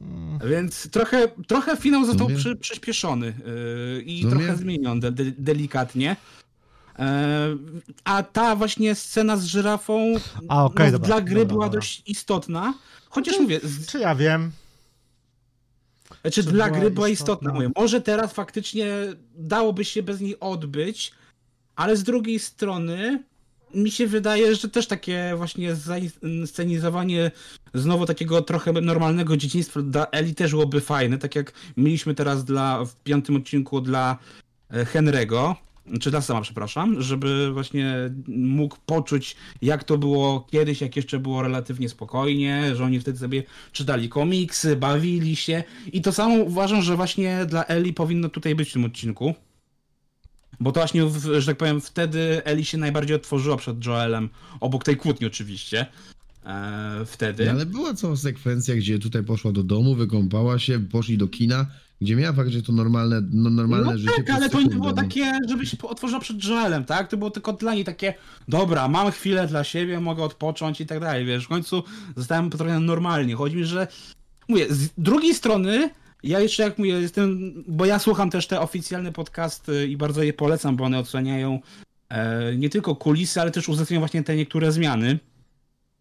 [0.00, 3.26] mm, Więc trochę, trochę finał został przy, przyspieszony
[3.96, 6.16] yy, i w sumie- trochę zmieniony de, de, delikatnie.
[6.98, 7.48] E,
[8.04, 10.14] a ta właśnie scena z żyrafą
[10.48, 11.80] A, okej, no, dobra, dla gry dobra, była dobra.
[11.80, 12.74] dość istotna.
[13.08, 14.50] Chociaż mówię, z, Czy ja wiem?
[16.22, 17.34] Znaczy Czy dla była gry była istotna?
[17.34, 17.54] istotna.
[17.54, 18.86] Mówię, może teraz faktycznie
[19.36, 21.12] dałoby się bez niej odbyć,
[21.76, 23.22] ale z drugiej strony
[23.74, 25.76] mi się wydaje, że też takie właśnie
[26.46, 27.30] scenizowanie
[27.74, 32.84] znowu takiego trochę normalnego dzieciństwa dla Eli też byłoby fajne, tak jak mieliśmy teraz dla,
[32.84, 34.18] w piątym odcinku dla
[34.70, 35.54] e, Henry'ego,
[36.00, 37.94] czy dla sama, przepraszam, żeby właśnie
[38.28, 43.42] mógł poczuć, jak to było kiedyś, jak jeszcze było relatywnie spokojnie, że oni wtedy sobie
[43.72, 45.64] czytali komiksy, bawili się.
[45.92, 49.34] I to samo uważam, że właśnie dla Eli powinno tutaj być w tym odcinku.
[50.60, 51.02] Bo to właśnie,
[51.38, 54.28] że tak powiem, wtedy Eli się najbardziej otworzyła przed Joelem,
[54.60, 55.86] obok tej kłótni oczywiście.
[56.46, 57.44] E, wtedy.
[57.44, 61.66] No, ale była cała sekwencja, gdzie tutaj poszła do domu, wykąpała się, poszli do kina,
[62.00, 64.12] gdzie miała fakt, że to normalne, no, normalne no życie.
[64.16, 64.92] tak, ale to nie było no.
[64.92, 67.08] takie, żeby się otworzyła przed Joelem, tak?
[67.08, 68.14] To było tylko dla niej takie,
[68.48, 71.82] dobra, mam chwilę dla siebie, mogę odpocząć i tak dalej, wiesz, w końcu
[72.16, 73.34] zostałem trochę normalnie.
[73.36, 73.88] Chodzi mi, że
[74.48, 75.90] mówię, z drugiej strony,
[76.24, 80.32] ja jeszcze jak mówię, jestem, bo ja słucham też te oficjalne podcasty i bardzo je
[80.32, 81.60] polecam, bo one oceniają
[82.08, 85.18] e, nie tylko kulisy, ale też uzasadniają właśnie te niektóre zmiany.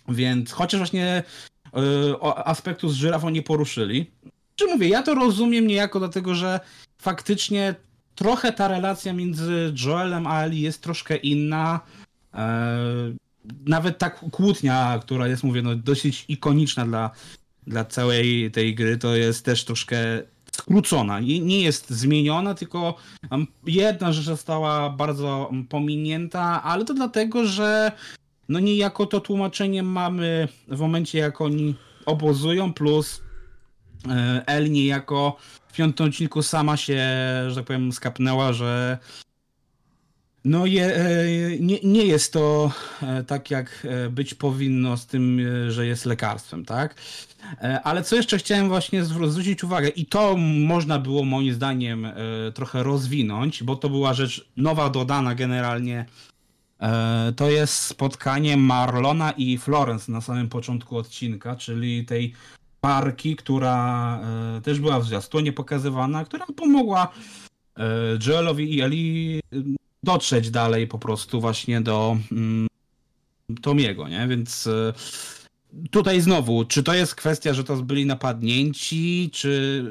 [0.09, 1.23] Więc chociaż właśnie
[1.73, 4.12] e, aspektu z żyrafą nie poruszyli.
[4.55, 6.59] Czy mówię, ja to rozumiem niejako dlatego, że
[6.97, 7.75] faktycznie
[8.15, 11.79] trochę ta relacja między Joelem a Eli jest troszkę inna.
[12.33, 12.77] E,
[13.65, 17.12] nawet ta kłótnia, która jest, mówię, no, dosyć ikoniczna dla,
[17.67, 19.97] dla całej tej gry, to jest też troszkę
[20.52, 21.19] skrócona.
[21.19, 22.95] Nie, jest zmieniona, tylko
[23.65, 27.91] jedna rzecz została bardzo pominięta, ale to dlatego, że
[28.49, 33.21] no niejako to tłumaczenie mamy w momencie, jak oni obozują, plus
[34.10, 36.99] e, El niejako w piątym odcinku sama się,
[37.47, 38.97] że tak powiem, skapnęła, że
[40.45, 41.25] no je, e,
[41.60, 46.65] nie, nie jest to e, tak, jak e, być powinno z tym, że jest lekarstwem,
[46.65, 46.95] tak?
[47.84, 52.08] Ale co jeszcze chciałem właśnie zwró- zwrócić uwagę i to można było moim zdaniem
[52.53, 56.06] trochę rozwinąć, bo to była rzecz nowa, dodana generalnie.
[57.36, 62.34] To jest spotkanie Marlona i Florence na samym początku odcinka, czyli tej
[62.82, 64.19] parki, która
[64.63, 67.13] też była w zwiastunie pokazywana, która pomogła
[68.27, 69.39] Joelowi i Eli
[70.03, 72.67] dotrzeć dalej po prostu właśnie do mm,
[73.61, 74.27] Tomiego, nie?
[74.27, 74.93] Więc e,
[75.91, 79.85] tutaj znowu, czy to jest kwestia, że to byli napadnięci, czy,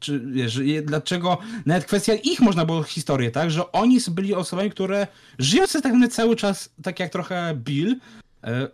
[0.00, 5.06] czy wiesz, dlaczego, nawet kwestia ich można było historię, tak, że oni byli osobami, które
[5.38, 7.96] żyją sobie tak cały czas, tak jak trochę Bill,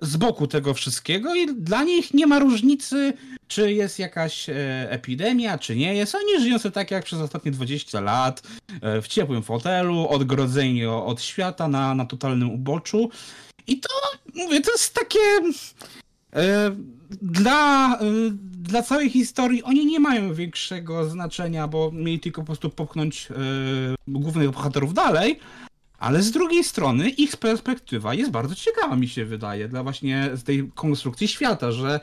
[0.01, 3.13] z boku tego wszystkiego i dla nich nie ma różnicy,
[3.49, 4.55] czy jest jakaś e,
[4.91, 6.15] epidemia, czy nie jest.
[6.15, 8.43] Oni żyją sobie tak jak przez ostatnie 20 lat,
[8.83, 13.11] e, w ciepłym fotelu, odgrodzeni od świata na, na totalnym uboczu.
[13.67, 13.89] I to,
[14.35, 15.19] mówię, to jest takie...
[16.37, 16.71] E,
[17.23, 18.05] Dla, e,
[18.63, 23.35] dla całej historii oni nie mają większego znaczenia, bo mieli tylko po prostu popchnąć e,
[24.09, 25.41] głównych bohaterów dalej,
[25.99, 30.45] ale z drugiej strony ich perspektywa jest bardzo ciekawa, mi się wydaje, dla właśnie z
[30.45, 32.01] tej konstrukcji świata, że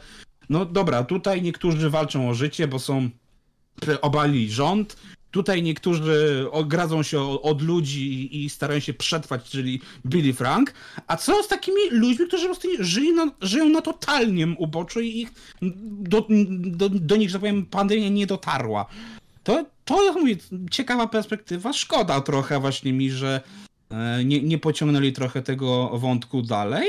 [0.49, 3.09] no dobra, tutaj niektórzy walczą o życie, bo są
[4.01, 4.97] obalili rząd,
[5.31, 10.73] tutaj niektórzy ogradzą się od ludzi i starają się przetrwać, czyli Billy Frank,
[11.07, 15.21] a co z takimi ludźmi, którzy po prostu żyją na, żyją na totalnym uboczu i
[15.21, 15.33] ich
[15.81, 18.85] do, do, do nich, że tak powiem, pandemia nie dotarła.
[19.43, 20.35] To, to mówię,
[20.71, 21.73] ciekawa perspektywa.
[21.73, 23.41] Szkoda trochę właśnie mi, że
[24.25, 26.87] nie, nie pociągnęli trochę tego wątku dalej.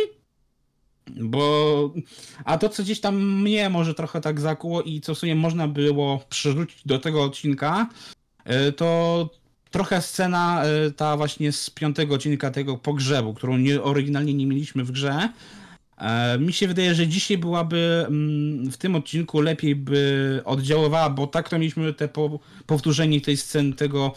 [1.21, 1.93] Bo,
[2.45, 5.69] a to, co gdzieś tam mnie może trochę tak zakuło i co w sumie można
[5.69, 7.89] było przerzucić do tego odcinka,
[8.45, 9.31] e, to
[9.71, 14.85] trochę scena e, ta właśnie z piątego odcinka tego pogrzebu, którą nie, oryginalnie nie mieliśmy
[14.85, 15.29] w grze.
[15.99, 21.27] E, Mi się wydaje, że dzisiaj byłaby mm, w tym odcinku lepiej by oddziaływała, bo
[21.27, 24.15] tak to mieliśmy te po, powtórzenie tej sceny tego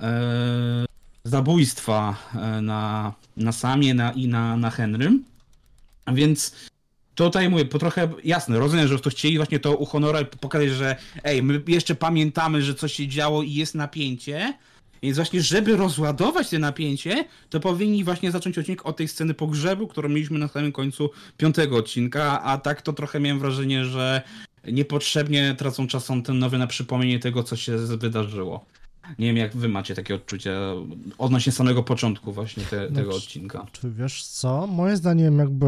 [0.00, 0.84] e,
[1.24, 5.24] zabójstwa e, na, na Samie na, i na, na Henrym.
[6.12, 6.54] Więc
[7.14, 11.42] tutaj mówię, po trochę jasne, rozumiem, że to chcieli właśnie to uhonorować, pokazać, że ej,
[11.42, 14.54] my jeszcze pamiętamy, że coś się działo i jest napięcie.
[15.02, 19.88] Więc właśnie, żeby rozładować te napięcie, to powinni właśnie zacząć odcinek od tej sceny pogrzebu,
[19.88, 24.22] którą mieliśmy na samym końcu piątego odcinka, a tak to trochę miałem wrażenie, że
[24.66, 28.64] niepotrzebnie tracą czas ten nowy na przypomnienie tego, co się wydarzyło.
[29.18, 30.52] Nie wiem, jak wy macie takie odczucia
[31.18, 33.66] odnośnie samego początku właśnie te, tego czy- odcinka.
[33.72, 34.66] Czy wiesz co?
[34.66, 35.66] Moim zdaniem jakby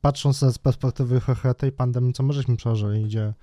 [0.00, 1.20] patrząc z perspektywy
[1.56, 3.34] tej pandemii, co my żeśmy przeżyli, gdzie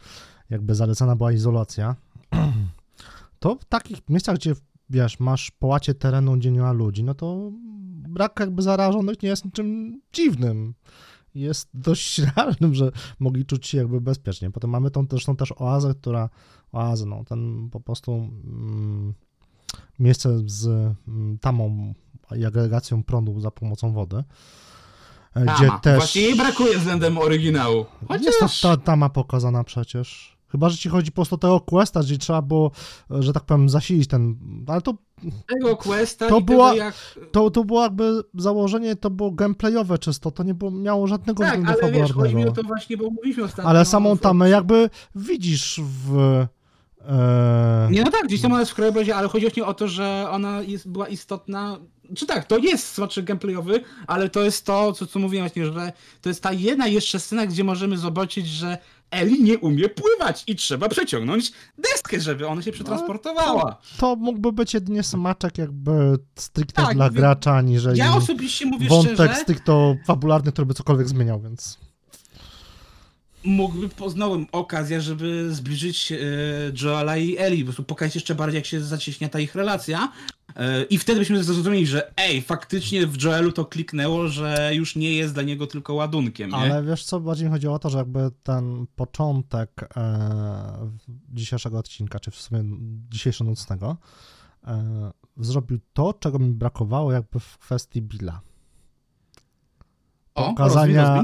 [0.50, 1.96] jakby zalecana była izolacja,
[3.40, 4.56] to w takich miejscach, gdzie
[4.90, 7.52] wiesz, masz połacie terenu, gdzie nie ma ludzi, no to
[8.10, 10.74] brak jakby zarażonych nie jest niczym dziwnym.
[11.36, 14.52] Jest dość realnym, że mogli czuć się jakby bezpiecznie.
[14.52, 16.30] Potem mamy tą zresztą też oazę, która,
[16.72, 19.14] oazę, no, ten po prostu mm,
[20.00, 20.68] miejsce z
[21.08, 21.94] mm, tamą
[22.38, 24.24] i agregacją prądu za pomocą wody.
[25.36, 25.80] e, Gdzie Tama.
[25.80, 27.86] też Właśnie jej brakuje względem oryginału.
[28.10, 28.62] jest Chociaż...
[28.62, 30.34] ta, ta tama pokazana przecież.
[30.48, 32.72] Chyba, że ci chodzi po prostu o tego questa, gdzie trzeba było,
[33.10, 34.36] że tak powiem, zasilić ten.
[34.68, 34.94] Ale to,
[35.48, 36.96] tego questa To i była- tego jak...
[37.32, 41.60] to, to było jakby założenie, to było gameplayowe czysto, to nie było, miało żadnego Tak,
[41.60, 43.70] względu ale wiesz, chodzi mi o to właśnie, bo mówiliśmy ostatnio...
[43.70, 46.46] Ale samą tamę jakby widzisz w.
[47.08, 49.88] E, Nie, no tak, gdzieś tam ona jest w krajobrazie, ale chodzi właśnie o to,
[49.88, 51.78] że ona jest, była istotna.
[52.16, 55.94] Czy tak, to jest znaczy gameplayowy, ale to jest to, co, co mówiłem właśnie, że
[56.22, 58.78] to jest ta jedna jeszcze scena, gdzie możemy zobaczyć, że
[59.12, 63.78] Eli nie umie pływać i trzeba przeciągnąć deskę, żeby ona się przetransportowała.
[63.98, 65.92] to mógłby być jedynie smaczek jakby
[66.36, 71.08] stricte Tak, dla gracza, aniżeli Ja osobiście mówię wątek szczerze, stricto fabularny, który by cokolwiek
[71.08, 71.80] zmieniał, więc.
[73.44, 76.18] Mógłby poznałem okazję, żeby zbliżyć e,
[76.82, 80.12] Joela i Eli, po prostu pokazać jeszcze bardziej, jak się zacieśnia ta ich relacja.
[80.56, 85.14] E, I wtedy byśmy zrozumieli, że ej, faktycznie w Joelu to kliknęło, że już nie
[85.14, 86.56] jest dla niego tylko ładunkiem, nie?
[86.56, 90.90] Ale wiesz co, bardziej mi chodziło o to, że jakby ten początek e,
[91.34, 92.64] dzisiejszego odcinka, czy w sumie
[93.10, 93.98] dzisiejszego nocnego,
[94.68, 98.42] e, zrobił to, czego mi brakowało jakby w kwestii Billa.
[100.36, 101.24] O, Pokazania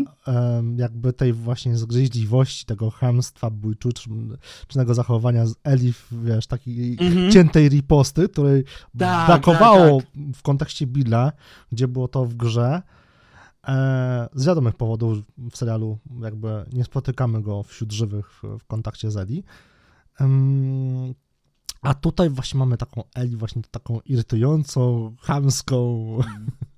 [0.78, 7.32] jakby tej właśnie zgryźliwości, tego chamstwa, bójczucznego zachowania z Elif, wiesz, takiej Mhm.
[7.32, 8.64] ciętej riposty, której
[9.00, 11.32] Tak, brakowało tak, w kontekście Billa,
[11.72, 12.82] gdzie było to w grze.
[13.68, 15.18] E, z wiadomych powodów
[15.52, 19.44] w serialu jakby nie spotykamy go wśród żywych w, kontakcie z Eli.
[21.82, 26.08] A tutaj właśnie mamy taką Eli właśnie taką irytującą, chamską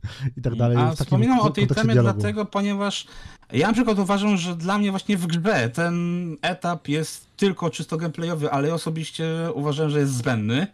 [0.38, 0.78] i tak dalej.
[0.78, 2.20] A wspominam o tej temie dialogu.
[2.20, 3.08] dlatego, ponieważ
[3.54, 5.96] ja na przykład uważam, że dla mnie właśnie w grze ten
[6.42, 10.68] etap jest tylko czysto gameplayowy, ale ja osobiście uważam, że jest zbędny.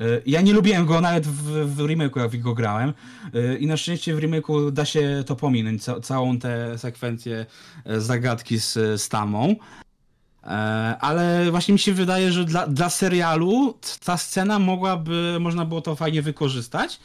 [0.00, 2.92] Y, Ja nie lubiłem go nawet w, w remake'u, jak go grałem.
[3.34, 7.46] Y, I na szczęście w remake'u da się to pominąć, ca całą tę sekwencję
[7.84, 9.54] e, zagadki z, z Tamą.
[11.00, 15.96] Ale właśnie mi się wydaje, że dla, dla serialu ta scena mogłaby, można było to
[15.96, 17.00] fajnie wykorzystać.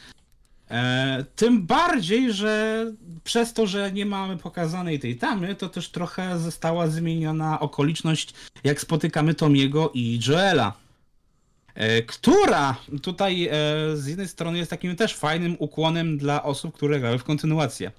[0.70, 2.84] E, tym bardziej, że
[3.24, 8.80] przez to, że nie mamy pokazanej tej tamy, to też trochę została zmieniona okoliczność, jak
[8.80, 10.72] spotykamy Tomiego i Joela.
[11.74, 13.50] E, która tutaj e,
[13.96, 17.92] z jednej strony jest takim też fajnym ukłonem dla osób, które grały w kontynuację.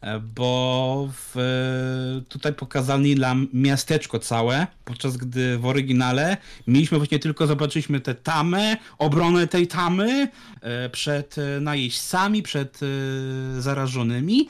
[0.00, 7.18] E, Bo w, e, tutaj pokazali nam miasteczko całe, podczas gdy w oryginale mieliśmy właśnie
[7.18, 10.28] tylko, zobaczyliśmy tę tamę, obronę tej tamy
[10.60, 12.80] e, przed najeźdźcami, przed
[13.58, 14.48] zarażonymi.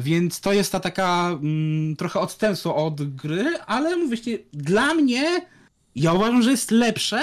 [0.00, 4.16] Więc to jest ta taka mm, trochę odstępstwo od gry, ale mówię,
[4.52, 5.46] dla mnie
[5.94, 7.22] ja uważam, że jest lepsze,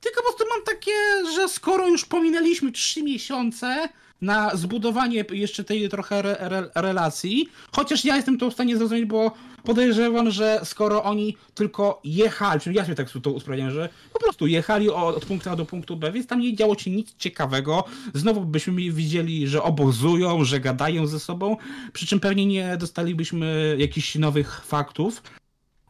[0.00, 0.92] tylko po prostu mam takie,
[1.34, 3.88] że skoro już pominęliśmy 3 miesiące
[4.22, 9.04] na zbudowanie jeszcze tej trochę re, re, relacji, chociaż ja jestem to w stanie zrozumieć,
[9.04, 9.32] bo
[9.64, 14.46] podejrzewam, że skoro oni tylko jechali, czyli ja sobie tak to usprawiedliwiam, że po prostu
[14.46, 18.40] jechali od, punktu A do punktu B, więc tam nie działo się nic ciekawego, znowu
[18.40, 21.56] byśmy widzieli, że obozują, że gadają ze sobą,
[21.92, 25.22] przy czym pewnie nie dostalibyśmy jakichś nowych faktów,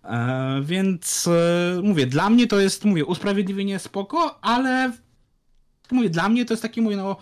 [0.05, 4.93] E, więc e, mówię, dla mnie to jest, mówię, usprawiedliwienie spoko, ale
[5.91, 7.17] mówię, dla mnie to jest takie, mówię, no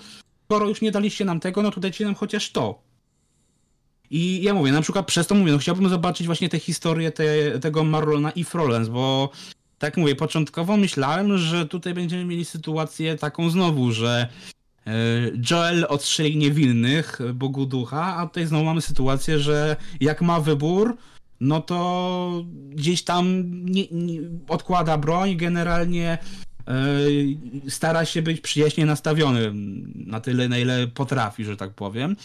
[0.48, 2.82] skoro już nie daliście nam tego, no to dajcie nam chociaż to.
[4.10, 7.58] I ja mówię, na przykład przez to mówię, no chciałbym zobaczyć właśnie tę historię te,
[7.60, 9.30] tego Marlona i Frolens, bo
[9.78, 14.28] tak mówię, początkowo myślałem, że tutaj będziemy mieli sytuację taką znowu, że
[14.86, 14.92] e,
[15.50, 20.96] Joel odstrzeli niewinnych, Bogu ducha, a tutaj znowu mamy sytuację, że jak ma wybór,
[21.40, 26.18] no to gdzieś tam nie, nie, odkłada broń, generalnie
[27.68, 29.50] stara się być przyjaźnie nastawiony
[29.94, 32.16] na tyle, na ile potrafi, że tak powiem.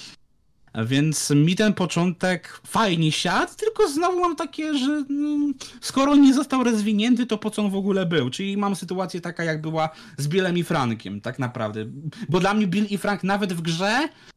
[0.86, 6.64] Więc mi ten początek fajnie siadł, tylko znowu mam takie, że mm, skoro nie został
[6.64, 8.30] rozwinięty, to po co on w ogóle był?
[8.30, 11.86] Czyli mam sytuację taka, jak była z Billem i Frankiem, tak naprawdę.
[12.30, 14.33] Bo dla mnie Bill i Frank nawet w grze e,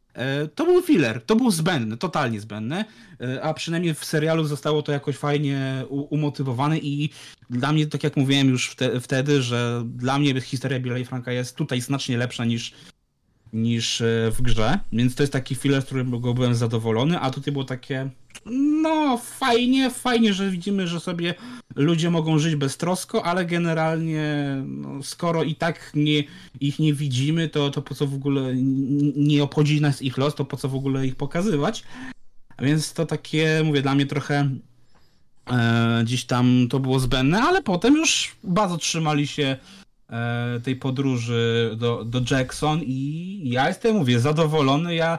[0.54, 2.84] to był filler, to był zbędny, totalnie zbędny,
[3.20, 7.10] e, a przynajmniej w serialu zostało to jakoś fajnie umotywowane i
[7.50, 11.32] dla mnie, tak jak mówiłem już wte- wtedy, że dla mnie historia Billa i Franka
[11.32, 12.72] jest tutaj znacznie lepsza niż
[13.56, 17.52] niż e, w grze, więc to jest taki filler, z którego byłem zadowolony, a tutaj
[17.52, 18.10] było takie
[18.50, 21.34] no fajnie, fajnie, że widzimy, że sobie
[21.74, 26.24] ludzie mogą żyć beztrosko, ale generalnie no, skoro i tak nie,
[26.60, 28.52] ich nie widzimy, to, to po co w ogóle
[29.16, 31.84] nie obchodzi nas ich los, to po co w ogóle ich pokazywać.
[32.58, 34.50] Więc to takie, mówię, dla mnie trochę
[35.50, 39.56] e, gdzieś tam to było zbędne, ale potem już bardzo trzymali się
[40.62, 44.94] tej podróży do, do Jackson i ja jestem, mówię, zadowolony.
[44.94, 45.18] Ja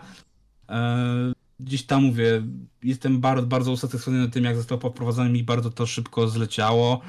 [0.69, 2.43] e, gdzieś tam mówię,
[2.83, 7.01] jestem bardzo, bardzo usatysfakcjonowany tym, jak został poprowadzony mi bardzo to szybko zleciało.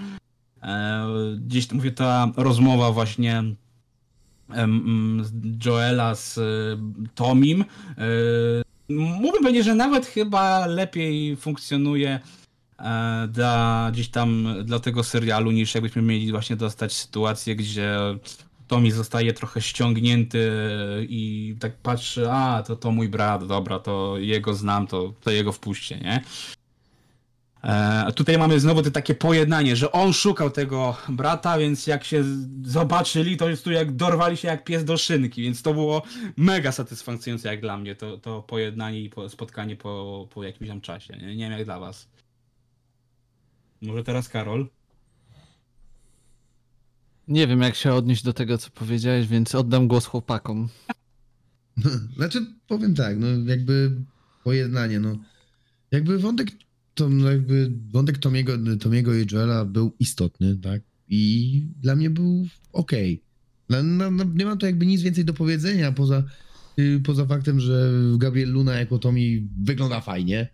[0.62, 1.06] E,
[1.46, 3.44] gdzieś tam, mówię, ta rozmowa właśnie
[4.48, 5.24] mm,
[5.64, 6.42] Joela z e,
[7.14, 7.64] Tomim.
[7.98, 8.04] E,
[8.88, 12.20] mógłbym powiedzieć, że nawet chyba lepiej funkcjonuje e,
[13.28, 17.98] dla gdzieś tam dla tego serialu, niż jakbyśmy mieli właśnie dostać sytuację, gdzie
[18.68, 20.50] Tommy zostaje trochę ściągnięty
[21.08, 25.52] i tak patrzy, a to, to mój brat, dobra, to jego znam, to, to jego
[25.52, 26.22] wpuśćcie, nie?
[27.64, 32.24] E, tutaj mamy znowu te takie pojednanie, że on szukał tego brata, więc jak się
[32.64, 36.02] zobaczyli, to jest tu jak dorwali się jak pies do szynki, więc to było
[36.36, 40.80] mega satysfakcjonujące jak dla mnie, to, to pojednanie i po, spotkanie po, po jakimś tam
[40.80, 41.16] czasie.
[41.16, 41.36] Nie?
[41.36, 42.08] nie wiem jak dla was.
[43.82, 44.68] Może teraz Karol?
[47.28, 50.68] Nie wiem, jak się odnieść do tego, co powiedziałeś, więc oddam głos chłopakom.
[52.16, 53.92] Znaczy, powiem tak, no jakby
[54.44, 55.18] pojednanie, no.
[55.90, 56.48] Jakby wątek,
[56.94, 60.82] to, no jakby wątek Tomiego, Tomiego i Joela był istotny, tak?
[61.08, 63.22] I dla mnie był okej.
[63.68, 63.82] No,
[64.34, 66.22] nie mam tu jakby nic więcej do powiedzenia, poza,
[66.78, 70.48] y, poza faktem, że Gabriel Luna jako Tomi wygląda fajnie,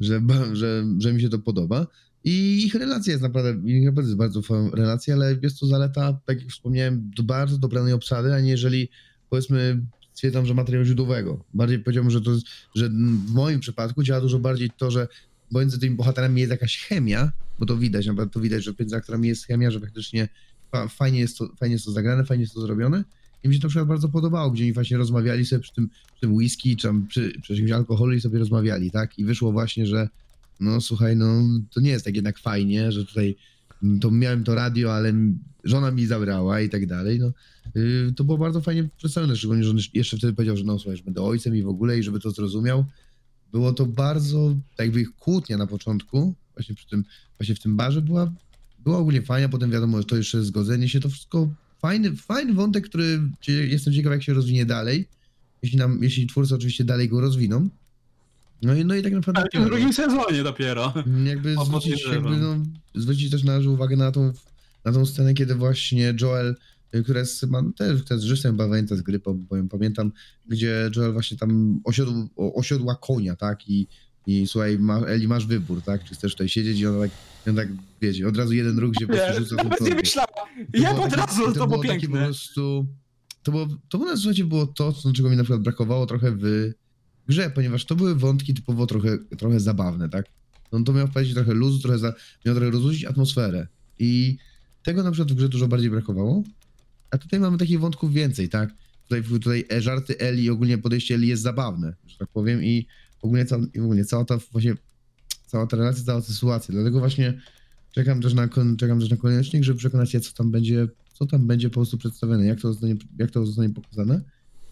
[0.00, 1.86] że, że, że mi się to podoba.
[2.26, 6.20] I ich relacja jest naprawdę, ich naprawdę jest bardzo fajna relacja, ale jest to zaleta,
[6.26, 8.88] tak jak wspomniałem, do bardzo dobranej obsady, a nie jeżeli
[9.30, 11.44] powiedzmy stwierdzam, że materiału źródłowego.
[11.54, 12.30] Bardziej powiedziałbym, że to
[12.74, 15.08] że w moim przypadku działa dużo bardziej to, że
[15.52, 19.28] pomiędzy tymi bohaterami jest jakaś chemia, bo to widać, naprawdę to widać, że między aktorami
[19.28, 20.28] jest chemia, że faktycznie
[20.72, 23.04] fa- fajnie jest, to, fajnie jest to zagrane, fajnie jest to zrobione.
[23.44, 25.88] I mi się to na przykład bardzo podobało, gdzie oni właśnie rozmawiali sobie przy tym,
[25.88, 29.18] przy tym whisky, czy tam przy, przy jakimś alkoholu i sobie rozmawiali, tak?
[29.18, 30.08] I wyszło właśnie, że
[30.60, 33.36] no słuchaj, no to nie jest tak jednak fajnie, że tutaj
[33.82, 35.12] mm, to miałem to radio, ale
[35.64, 37.32] żona mi zabrała i tak dalej, no.
[37.74, 40.96] Yy, to było bardzo fajnie przedstawione, szczególnie, że on jeszcze wtedy powiedział, że no słuchaj,
[40.96, 42.84] że będę ojcem i w ogóle i żeby to zrozumiał.
[43.52, 47.04] Było to bardzo, tak jakby ich kłótnia na początku, właśnie przy tym,
[47.38, 48.32] właśnie w tym barze była,
[48.78, 52.88] była ogólnie fajna, potem wiadomo, że to jeszcze zgodzenie się, to wszystko fajny, fajny wątek,
[52.88, 55.08] który jestem ciekaw, jak się rozwinie dalej,
[55.62, 57.68] jeśli nam, jeśli twórcy oczywiście dalej go rozwiną.
[58.62, 59.70] No i, no i tak naprawdę Ale w tyle, no.
[59.70, 60.94] drugim sezonie dopiero.
[61.24, 62.56] Jakby zwrócić, jakby no,
[62.94, 64.32] zwrócić też należy uwagę na tą,
[64.84, 66.56] na tą scenę, kiedy właśnie Joel,
[66.94, 69.20] y, która jest chyba no, też, też żywcem pamięta z gry,
[69.52, 70.12] ją pamiętam,
[70.46, 73.86] gdzie Joel właśnie tam osiodł, osiodła konia, tak, i,
[74.26, 77.10] i słuchaj, ma, Eli, masz wybór, tak, czy chcesz tutaj siedzieć i ona tak,
[77.46, 77.68] i on tak,
[78.00, 80.46] wiecie, od razu jeden róg się po prostu rzuca Nawet nie myślałam.
[80.72, 82.24] To Jak od razu, to, było takie po piękne.
[82.24, 82.86] prostu,
[83.42, 86.72] to było, to było na słuchajcie, było to, czego mi na przykład brakowało trochę w
[87.28, 90.26] grze, ponieważ to były wątki typowo trochę, trochę zabawne, tak?
[90.72, 92.14] No to miał wprowadzić trochę luzu, trochę za,
[92.46, 93.66] miał trochę rozluźnić atmosferę.
[93.98, 94.38] I
[94.82, 96.42] tego na przykład w grze dużo bardziej brakowało.
[97.10, 98.74] A tutaj mamy takich wątków więcej, tak?
[99.02, 102.86] Tutaj, tutaj e, żarty Eli i ogólnie podejście Eli jest zabawne, że tak powiem, i
[103.22, 104.74] ogólnie, ca, i ogólnie cała ta właśnie
[105.46, 106.74] cała ta relacja, cała ta sytuacja.
[106.74, 107.40] Dlatego właśnie
[107.90, 111.26] czekam też na, czekam też na kolejny odcinek, żeby przekonać się, co tam będzie, co
[111.26, 114.20] tam będzie po prostu przedstawione, jak to zostanie, jak to zostanie pokazane.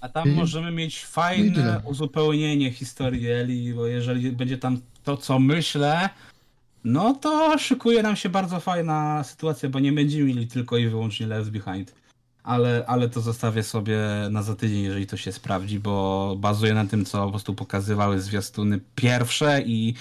[0.04, 5.16] A tam I- możemy mieć no fajne uzupełnienie historii Eli, bo jeżeli będzie tam to,
[5.16, 6.08] co myślę,
[6.84, 11.26] no to szykuje nam się bardzo fajna sytuacja, bo nie będziemy mieli tylko i wyłącznie
[11.26, 11.94] Left Behind.
[12.42, 13.98] ale, ale to zostawię sobie
[14.30, 18.20] na za tydzień, jeżeli to się sprawdzi, bo bazuje na tym, co po prostu pokazywały
[18.20, 19.94] zwiastuny pierwsze i,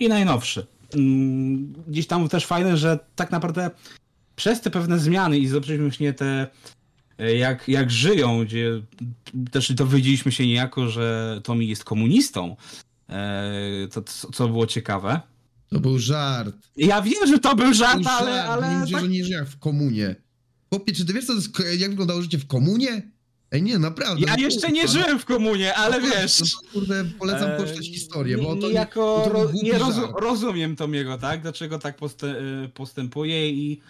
[0.00, 0.66] i najnowsze.
[0.94, 3.70] Mm, Gdzieś tam też fajne, że tak naprawdę
[4.36, 6.46] przez te pewne zmiany i zobaczyliśmy właśnie te
[7.18, 8.82] jak, jak żyją, gdzie
[9.50, 12.56] też dowiedzieliśmy się niejako, że Tommy jest komunistą,
[13.08, 15.20] e, to, co co było ciekawe.
[15.68, 16.56] To był żart.
[16.76, 18.48] Ja wiem, że to był To żart, był ale, żart.
[18.50, 20.14] ale nie mówię, tak, że nie żyje jak w komunie.
[20.68, 23.02] Chłopie, czy ty wiesz, co to jak wyglądało życie w komunie?
[23.50, 24.26] Ej, nie, naprawdę.
[24.26, 26.40] ja no jeszcze nie kurwa, żyłem w komunie, ale no, wiesz...
[26.40, 29.66] No to, kurde, polecam e, poczytać historię, nie- bo to niejako to był ro, głupi
[29.66, 29.78] nie
[30.20, 31.42] rozumiem Tomiego, tak?
[31.42, 32.34] Dlaczego tak postę,
[32.74, 33.80] postępuje i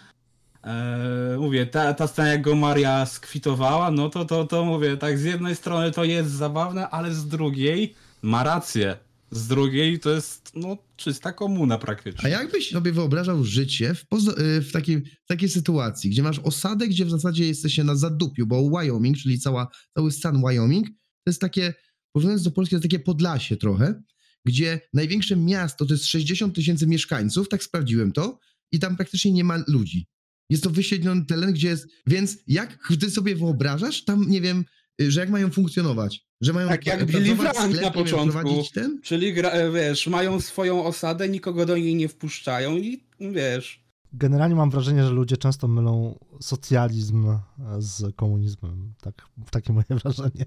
[0.63, 5.19] e, mówię, ta, ta scena jak go Maria skwitowała, no to, to, to mówię, tak
[5.19, 8.97] z jednej strony to jest zabawne, ale z drugiej ma rację.
[9.31, 12.25] Z drugiej to jest no czysta komuna praktycznie.
[12.25, 14.03] A jakbyś sobie wyobrażał życie w,
[14.39, 18.47] y, w, takiej, w takiej sytuacji, gdzie masz osadę, gdzie w zasadzie jesteście na zadupiu,
[18.47, 21.73] bo Wyoming, czyli cała, cały stan Wyoming, to jest takie,
[22.11, 24.01] porównując do Polski, to takie Podlasie trochę,
[24.45, 28.39] gdzie największe miasto to jest 60 tysięcy mieszkańców, tak sprawdziłem to,
[28.71, 30.07] i tam praktycznie nie ma ludzi.
[30.49, 34.65] Jest to wyświetlony teren, gdzie jest, więc jak ty sobie wyobrażasz tam, nie wiem,
[35.01, 36.25] y, że jak mają funkcjonować?
[36.41, 38.39] Że mają Tak jak Billy w na początku.
[38.39, 39.01] prowadzić ten?
[39.03, 43.83] Czyli gra, e, wiesz, mają swoją osadę, nikogo do niej nie wpuszczają i wiesz.
[44.13, 47.39] Generalnie mam wrażenie, że ludzie często mylą socjalizm e,
[47.79, 48.93] z komunizmem.
[49.01, 50.45] Tak, takie moje wrażenie.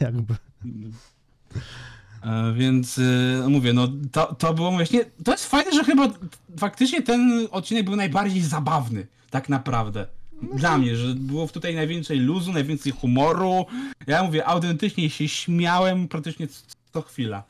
[0.00, 0.34] Jakby.
[2.22, 5.04] E, Więc e, mówię, no to, to było właśnie.
[5.24, 6.08] To jest fajne, że chyba
[6.58, 10.06] faktycznie ten odcinek był najbardziej zabawny, tak naprawdę.
[10.54, 13.66] Dla mnie, że było tutaj najwięcej luzu, najwięcej humoru.
[14.06, 16.62] Ja mówię, autentycznie się śmiałem praktycznie co,
[16.92, 17.44] co chwila.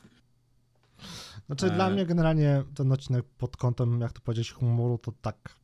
[1.45, 1.69] Znaczy, E.
[1.69, 5.55] dla mnie generalnie ten odcinek pod kątem, jak to powiedzieć, humoru, to tak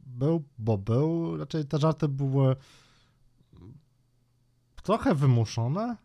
[0.00, 1.36] był, bo był.
[1.36, 2.56] Raczej te żarty były
[4.82, 5.96] trochę wymuszone.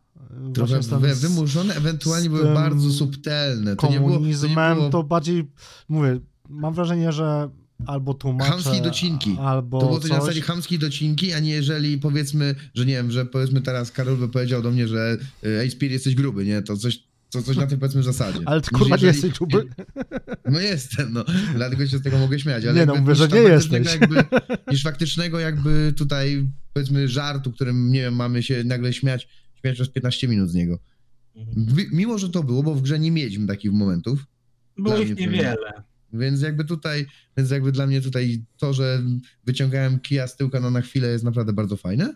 [0.54, 3.76] Trochę z tym- wy, wymuszone, ewentualnie były bardzo subtelne.
[3.76, 5.52] To nie było, to komunizmem, nie to, było bardziej,
[5.90, 7.50] mówię, mam wrażenie, że
[7.86, 9.38] albo tłumaczę, Chamskie docinki.
[9.40, 10.18] albo to było coś coś.
[10.18, 14.18] na zasadzie chamskiej docinki, a nie jeżeli powiedzmy, że nie wiem, że powiedzmy teraz Karol
[14.18, 15.18] by powiedział do mnie, że
[15.62, 16.62] ej Spear jesteś gruby, nie?
[16.62, 18.40] To coś, to coś na tej powiedzmy zasadzie.
[18.46, 19.66] Ale ty kurwa nie jeżeli- jesteś gruby.
[20.52, 21.24] No jestem, no.
[21.56, 22.66] Dlatego się z tego mogę śmiać.
[22.66, 23.88] Ale Nie, no, mówię, że nie jesteś.
[24.00, 24.24] Jakby,
[24.72, 29.28] niż faktycznego jakby tutaj powiedzmy żartu, którym nie wiem, mamy się nagle śmiać,
[29.62, 30.80] śmiać przez 15 minut z niego.
[31.58, 34.26] Wi- Mimo, że to było, bo w grze nie mieliśmy takich momentów,
[34.78, 35.84] Było ich niewiele.
[36.14, 37.06] Więc jakby tutaj,
[37.38, 39.02] więc jakby dla mnie tutaj to, że
[39.46, 42.16] wyciągałem kija z tyłka na, na chwilę jest naprawdę bardzo fajne,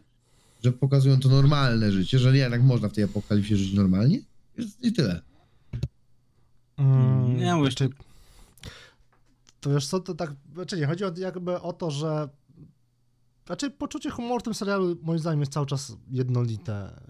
[0.64, 4.20] że pokazują to normalne życie, że nie, jednak można w tej apokalipsie żyć normalnie
[4.58, 5.22] Jest- i tyle.
[6.78, 7.90] Mm, Nie, mówię, znaczy,
[9.60, 12.30] to wiesz co, to tak, znaczy nie, chodzi o, jakby o to, że
[13.46, 17.02] znaczy poczucie humoru w tym serialu moim zdaniem jest cały czas jednolite.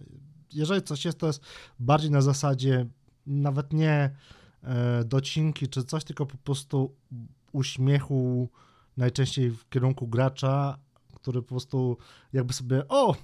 [0.54, 1.42] Jeżeli coś jest, to jest
[1.80, 2.86] bardziej na zasadzie
[3.26, 4.16] nawet nie
[4.64, 6.96] e, docinki czy coś, tylko po prostu
[7.52, 8.50] uśmiechu
[8.98, 10.78] najczęściej w kierunku gracza,
[11.16, 11.98] który po prostu
[12.34, 13.16] jakby sobie, o,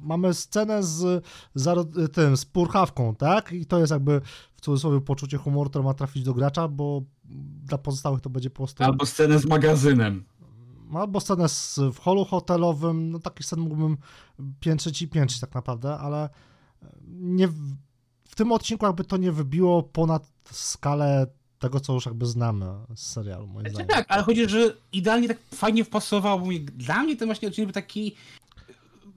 [0.00, 1.24] mamy scenę z,
[1.56, 3.52] zaro- tym, z purchawką, tak?
[3.52, 4.20] I to jest jakby
[4.54, 7.02] w cudzysłowie poczucie humoru, które ma trafić do gracza, bo
[7.64, 8.84] dla pozostałych to będzie po prostu...
[8.84, 10.24] Albo scenę z magazynem.
[10.94, 13.96] Albo scenę z, w holu hotelowym, no takich scen mógłbym
[14.60, 16.28] piętrzyć i piętrzyć tak naprawdę, ale
[17.08, 21.26] nie, w- tym odcinku jakby to nie wybiło ponad skalę
[21.58, 23.88] tego, co już jakby znamy z serialu, moim zdaniem.
[23.88, 27.74] tak, ale chodzi, że idealnie tak fajnie wpasował, bo dla mnie ten właśnie odcinek był
[27.74, 28.14] taki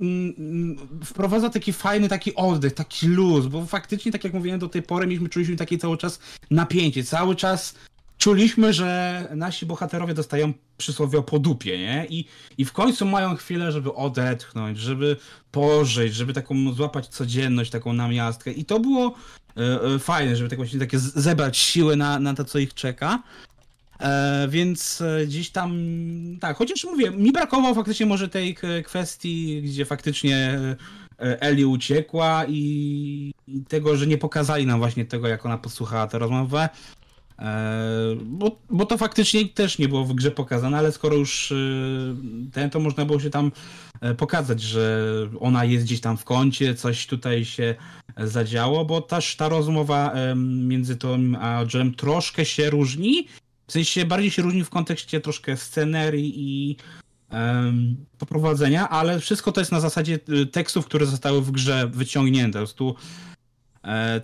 [0.01, 4.69] mm, mm, wprowadza taki fajny taki oddech, taki luz, bo faktycznie, tak jak mówiłem do
[4.69, 6.19] tej pory, mieliśmy, czuliśmy takie cały czas
[6.51, 7.75] napięcie, cały czas
[8.19, 12.05] czuliśmy, że nasi bohaterowie dostają przysłowiowo po dupie, nie?
[12.09, 12.25] I,
[12.57, 15.17] I w końcu mają chwilę, żeby odetchnąć, żeby
[15.51, 19.15] pożyć, żeby taką złapać codzienność, taką namiastkę i to było
[19.57, 23.23] e, e, fajne, żeby tak właśnie takie zebrać siły na, na to, co ich czeka.
[23.99, 25.79] E, więc e, gdzieś tam,
[26.39, 30.59] tak, chociaż mówię, mi brakowało faktycznie może tej kwestii, gdzie faktycznie
[31.17, 36.19] Eli uciekła i, i tego, że nie pokazali nam właśnie tego, jak ona posłuchała tę
[36.19, 36.69] rozmowę.
[37.39, 41.55] E, bo, bo to faktycznie też nie było w grze pokazane, ale skoro już e,
[42.51, 43.51] ten, to można było się tam
[44.01, 45.05] e, pokazać, że
[45.39, 47.75] ona jest gdzieś tam w kącie, coś tutaj się
[48.17, 53.27] zadziało, bo też ta rozmowa między Tom a Joelem troszkę się różni.
[53.67, 56.75] W sensie bardziej się różni w kontekście troszkę scenerii i
[58.17, 60.19] poprowadzenia, ale wszystko to jest na zasadzie
[60.51, 62.59] tekstów, które zostały w grze wyciągnięte.
[62.59, 63.38] Po prostu e,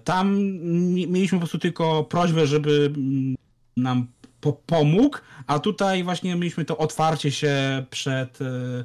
[0.03, 3.35] tam mi- mieliśmy po prostu tylko prośbę, żeby mm,
[3.77, 4.07] nam
[4.45, 8.83] po pomógł, a tutaj właśnie mieliśmy to otwarcie się przed e,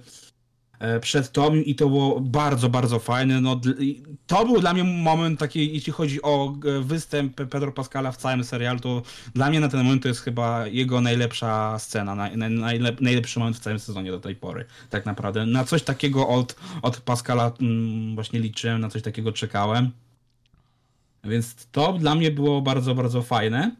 [0.78, 3.40] e, przed to i to było bardzo, bardzo fajne.
[3.40, 3.60] No,
[4.26, 8.44] to był dla mnie moment taki, jeśli chodzi o e, występ Pedro Pascala w całym
[8.44, 9.02] serialu, to
[9.34, 13.38] dla mnie na ten moment to jest chyba jego najlepsza scena, naj, naj, najlep, najlepszy
[13.38, 15.46] moment w całym sezonie do tej pory, tak naprawdę.
[15.46, 19.90] Na coś takiego od, od Pascala mm, właśnie liczyłem, na coś takiego czekałem.
[21.24, 23.76] Więc to dla mnie było bardzo, bardzo fajne.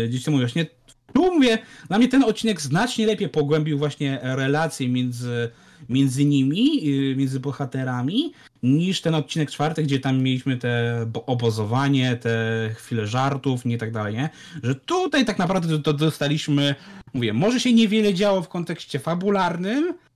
[0.00, 0.66] Yy, Gdzieś to mówię, właśnie
[1.12, 5.50] tu mówię, dla mnie ten odcinek znacznie lepiej pogłębił właśnie relacje między,
[5.88, 8.32] między nimi, yy, między bohaterami,
[8.62, 13.92] niż ten odcinek czwarty, gdzie tam mieliśmy te bo- obozowanie, te chwile żartów, nie tak
[13.92, 14.30] dalej, nie?
[14.62, 16.74] Że tutaj tak naprawdę to, dostaliśmy,
[17.14, 20.07] mówię, może się niewiele działo w kontekście fabularnym, E,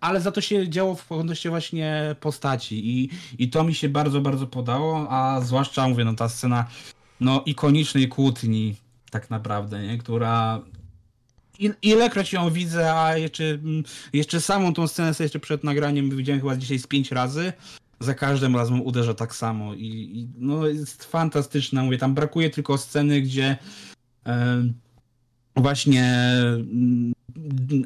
[0.00, 4.20] ale za to się działo w kontekście właśnie postaci i, i to mi się bardzo,
[4.20, 6.66] bardzo podało, a zwłaszcza, mówię, no ta scena
[7.20, 8.74] no ikonicznej kłótni
[9.10, 9.98] tak naprawdę, nie?
[9.98, 10.60] która
[11.82, 16.40] ilekroć ją widzę, a jeszcze, mm, jeszcze samą tą scenę sobie jeszcze przed nagraniem widziałem
[16.40, 17.52] chyba dzisiaj z pięć razy,
[18.00, 22.78] za każdym razem uderza tak samo i, i no jest fantastyczna, mówię, tam brakuje tylko
[22.78, 23.56] sceny, gdzie
[24.24, 24.74] em,
[25.56, 26.04] właśnie
[26.54, 27.12] mm,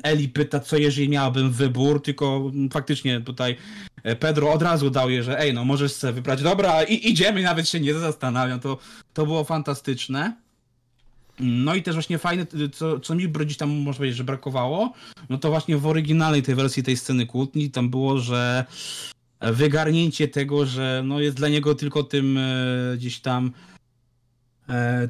[0.02, 3.56] Eli pyta, co jeżeli miałabym wybór, tylko faktycznie tutaj
[4.02, 7.42] e, Pedro od razu dał je, że ej, no możesz sobie wybrać, dobra, i idziemy,
[7.42, 8.78] nawet się nie zastanawiam, to,
[9.14, 10.36] to było fantastyczne.
[11.40, 14.92] No i też właśnie fajne, co, co mi gdzieś tam można powiedzieć, że brakowało,
[15.28, 18.64] no to właśnie w oryginalnej tej wersji tej sceny kłótni tam było, że
[19.40, 23.52] wygarnięcie tego, że no jest dla niego tylko tym e, gdzieś tam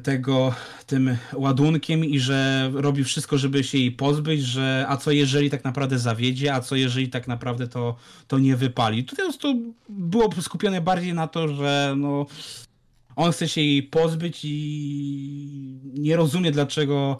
[0.03, 0.53] tego
[0.85, 5.63] tym ładunkiem i że robi wszystko, żeby się jej pozbyć, że a co jeżeli tak
[5.63, 7.95] naprawdę zawiedzie, a co jeżeli tak naprawdę to,
[8.27, 9.03] to nie wypali.
[9.03, 12.25] Tutaj prostu było skupione bardziej na to, że no,
[13.15, 17.19] on chce się jej pozbyć i nie rozumie dlaczego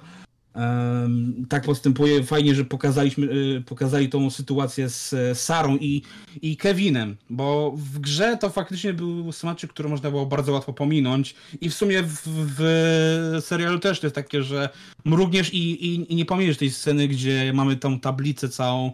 [1.49, 2.23] tak postępuje.
[2.23, 6.01] Fajnie, że pokazaliśmy, y, pokazali tą sytuację z e, Sarą i,
[6.41, 11.35] i Kevinem, bo w grze to faktycznie był smaczek, który można było bardzo łatwo pominąć
[11.61, 14.69] i w sumie w, w serialu też to jest takie, że
[15.05, 18.91] mrugniesz i, i, i nie pominiesz tej sceny, gdzie mamy tą tablicę całą,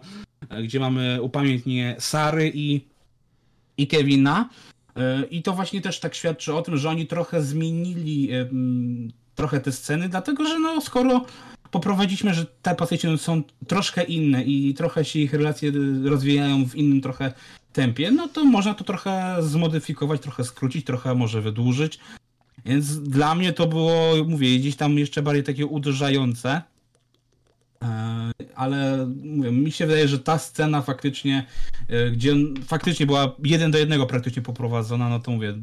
[0.50, 2.80] e, gdzie mamy upamiętnienie Sary i,
[3.76, 4.48] i Kevina.
[4.96, 8.28] E, I to właśnie też tak świadczy o tym, że oni trochę zmienili
[9.38, 11.24] trochę te sceny, dlatego że no skoro
[11.70, 15.72] poprowadziliśmy, że te postacie są troszkę inne i trochę się ich relacje
[16.04, 17.32] rozwijają w innym trochę
[17.72, 21.98] tempie, no to można to trochę zmodyfikować, trochę skrócić, trochę może wydłużyć.
[22.64, 26.62] Więc dla mnie to było, mówię, gdzieś tam jeszcze bardziej takie uderzające.
[27.82, 31.46] E, Ale mówię, mi się wydaje, że ta scena faktycznie,
[31.88, 32.34] e, gdzie
[32.66, 35.54] faktycznie była jeden do jednego praktycznie poprowadzona, no to mówię,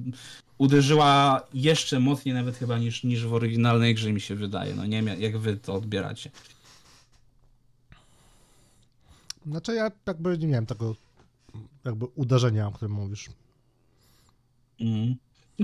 [0.57, 4.75] uderzyła jeszcze mocniej nawet chyba niż, niż w oryginalnej grze mi się wydaje.
[4.75, 6.31] No nie wiem, jak wy to odbieracie.
[9.45, 10.95] Znaczy ja jakby nie miałem tego
[11.85, 13.29] jakby uderzenia, o którym mówisz.
[14.79, 15.15] Mm.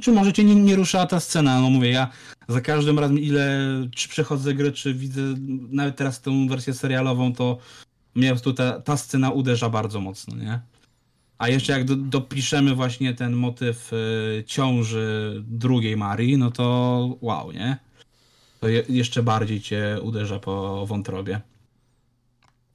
[0.02, 1.62] Czy może cię nie, nie ruszała ta scena?
[1.62, 2.12] No mówię, ja
[2.48, 3.60] za każdym razem ile,
[3.96, 5.22] czy przechodzę grę, czy widzę
[5.70, 7.58] nawet teraz tą wersję serialową, to
[8.16, 10.62] mnie po prostu ta, ta scena uderza bardzo mocno, nie?
[11.42, 17.52] A jeszcze jak do, dopiszemy właśnie ten motyw y, ciąży drugiej Marii, no to wow,
[17.52, 17.78] nie?
[18.60, 21.42] To je, jeszcze bardziej cię uderza po wątrobie.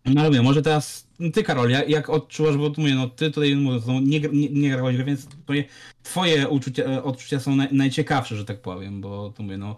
[0.05, 3.57] No ale mówię, może teraz ty Karol, jak, jak odczuwasz, bo mówię, no ty tutaj
[3.57, 5.65] mówię, no, nie, gra- nie, nie grałeś więc twoje,
[6.03, 9.77] twoje uczucia, e, odczucia są naj, najciekawsze, że tak powiem, bo tu mówię, no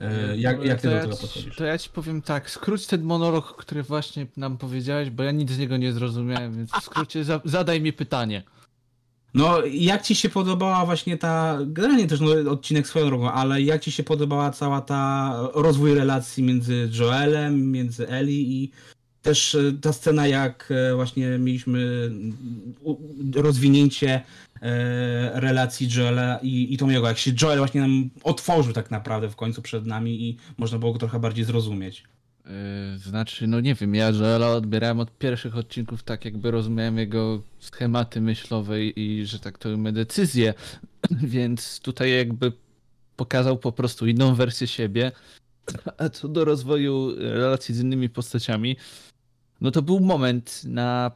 [0.00, 1.56] e, jak, jak ty to, do ja tego ci, podchodzisz?
[1.56, 5.50] to ja ci powiem tak, skróć ten monolog, który właśnie nam powiedziałeś, bo ja nic
[5.50, 8.42] z niego nie zrozumiałem, więc w skrócie za, zadaj mi pytanie.
[9.34, 13.82] No, jak ci się podobała właśnie ta, generalnie też no, odcinek swoją drogą, ale jak
[13.82, 18.70] ci się podobała cała ta rozwój relacji między Joelem, między Eli i
[19.22, 22.10] też e, ta scena, jak e, właśnie mieliśmy
[23.34, 24.22] rozwinięcie
[25.32, 29.62] relacji Joela i, i Tomiego, jak się Joel właśnie nam otworzył tak naprawdę w końcu
[29.62, 32.04] przed nami i można było go trochę bardziej zrozumieć.
[32.46, 37.42] Yy, znaczy, no nie wiem, ja Joela odbierałem od pierwszych odcinków tak, jakby rozumiałem jego
[37.58, 40.54] schematy myślowe i, że tak to ujmę, decyzje,
[41.10, 42.52] więc tutaj jakby
[43.16, 45.12] pokazał po prostu inną wersję siebie.
[45.98, 48.76] A co do rozwoju relacji z innymi postaciami,
[49.60, 51.10] no to był moment na.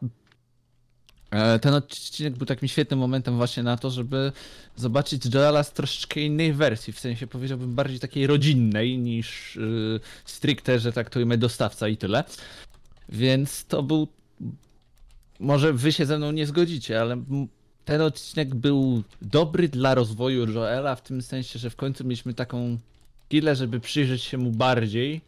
[1.30, 4.32] E, Ten odcinek był takim świetnym momentem właśnie na to, żeby
[4.76, 10.78] zobaczyć Joela z troszeczkę innej wersji, w sensie powiedziałbym bardziej takiej rodzinnej niż yy, stricte,
[10.78, 12.24] że tak ujmę, dostawca i tyle.
[13.08, 14.08] Więc to był.
[15.40, 17.16] Może wy się ze mną nie zgodzicie, ale
[17.84, 22.78] ten odcinek był dobry dla rozwoju Joela w tym sensie, że w końcu mieliśmy taką
[23.26, 25.20] chwilę, żeby przyjrzeć się mu bardziej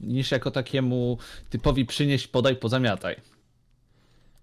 [0.00, 1.18] niż jako takiemu
[1.50, 3.16] typowi przynieść, podaj, pozamiataj.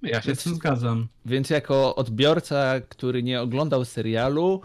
[0.01, 1.07] Ja się z tym zgadzam.
[1.25, 4.61] Więc jako odbiorca, który nie oglądał serialu,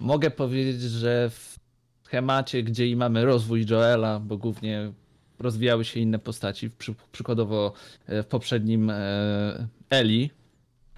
[0.00, 1.56] mogę powiedzieć, że w
[2.04, 4.92] schemacie, gdzie i mamy rozwój Joela, bo głównie
[5.38, 7.72] rozwijały się inne postaci, przy, przykładowo
[8.06, 10.30] e, w poprzednim e, Eli,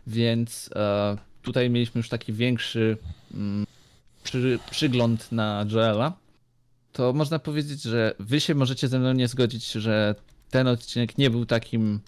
[0.06, 2.96] więc e, tutaj mieliśmy już taki większy
[3.34, 3.66] mm,
[4.24, 6.12] przy, przygląd na Joela,
[6.92, 10.14] to można powiedzieć, że wy się możecie ze mną nie zgodzić, że
[10.50, 12.00] ten odcinek nie był takim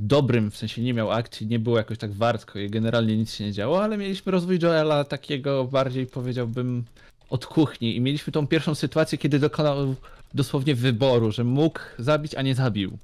[0.00, 3.44] dobrym, w sensie nie miał akcji, nie było jakoś tak wartko i generalnie nic się
[3.44, 6.84] nie działo, ale mieliśmy rozwój Joela takiego bardziej powiedziałbym
[7.30, 9.94] od kuchni i mieliśmy tą pierwszą sytuację, kiedy dokonał
[10.34, 12.98] dosłownie wyboru, że mógł zabić, a nie zabił.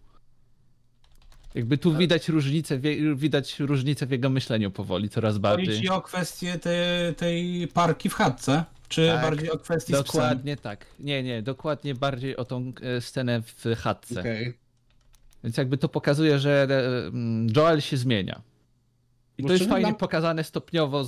[1.55, 2.78] Jakby tu widać różnicę,
[3.14, 5.80] widać różnicę w jego myśleniu powoli, coraz Chodzi bardziej.
[5.80, 9.78] ci o kwestię te, tej parki w chatce, czy Tak, bardziej o psem?
[9.88, 10.86] Dokładnie tak.
[11.01, 14.20] Nie, nie, dokładnie bardziej o tą e, scenę w chatce.
[14.20, 14.55] Okej.
[15.45, 18.43] Więc jakby to pokazuje, że e, mm, Joel się zmienia.
[19.38, 21.05] I Bo to jest fajnie pokazane stopniowo,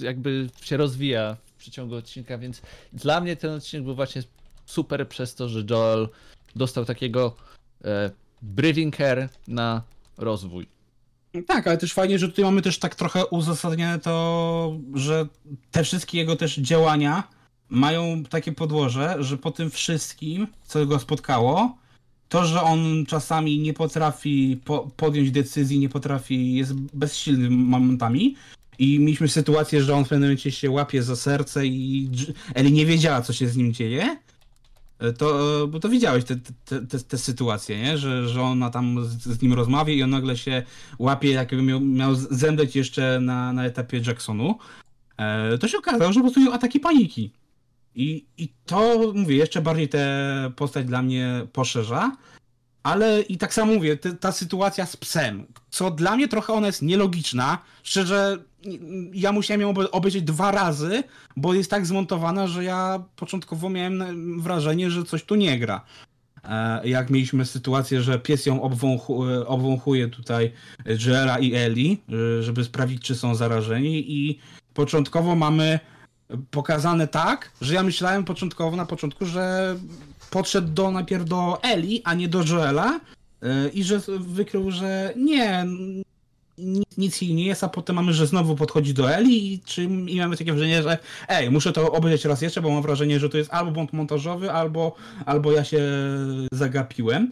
[0.00, 2.62] jakby się rozwija w przeciągu odcinka, więc
[2.92, 4.22] dla mnie ten odcinek był właśnie
[4.66, 6.08] super przez to, że Joel
[6.56, 7.36] dostał takiego
[7.84, 8.10] e,
[8.42, 9.82] breathing care na
[10.18, 10.66] rozwój.
[11.46, 15.26] Tak, ale też fajnie, że tutaj mamy też tak trochę uzasadnione to, że
[15.70, 17.28] te wszystkie jego też działania
[17.68, 21.78] mają takie podłoże, że po tym wszystkim, co go spotkało,
[22.32, 28.36] to, że on czasami nie potrafi po, podjąć decyzji, nie potrafi, jest bezsilny momentami.
[28.78, 32.10] I mieliśmy sytuację, że on w pewnym momencie się łapie za serce i
[32.54, 34.16] Eli nie wiedziała, co się z nim dzieje.
[35.18, 37.98] To, bo to widziałeś te, te, te, te sytuacje, nie?
[37.98, 40.62] Że, że ona tam z, z nim rozmawia i on nagle się
[40.98, 44.58] łapie, jakby miał, miał zemdleć jeszcze na, na etapie Jacksonu.
[45.16, 47.30] E, to się okazało, że po prostu ataki paniki.
[47.94, 50.06] I, I to, mówię, jeszcze bardziej tę
[50.56, 52.16] postać dla mnie poszerza.
[52.82, 56.82] Ale i tak samo mówię, ta sytuacja z psem, co dla mnie trochę ona jest
[56.82, 57.58] nielogiczna.
[57.82, 58.38] Szczerze,
[59.12, 61.02] ja musiałem ją obe- obejrzeć dwa razy,
[61.36, 65.84] bo jest tak zmontowana, że ja początkowo miałem wrażenie, że coś tu nie gra.
[66.44, 70.52] E, Jak mieliśmy sytuację, że pies ją obwąchu, e, obwąchuje tutaj
[71.06, 72.00] Joela i Eli,
[72.38, 74.38] e, żeby sprawdzić, czy są zarażeni i
[74.74, 75.80] początkowo mamy
[76.50, 79.76] pokazane tak, że ja myślałem początkowo na początku, że
[80.30, 83.00] podszedł do najpierw do Eli, a nie do Joela
[83.42, 85.66] e, i że wykrył, że nie,
[86.98, 90.18] nic, jej nie jest, a potem mamy, że znowu podchodzi do Eli i, czy, i
[90.18, 93.38] mamy takie wrażenie, że ej, muszę to obejrzeć raz jeszcze, bo mam wrażenie, że to
[93.38, 94.94] jest albo błąd montażowy, albo,
[95.26, 95.82] albo ja się
[96.52, 97.30] zagapiłem.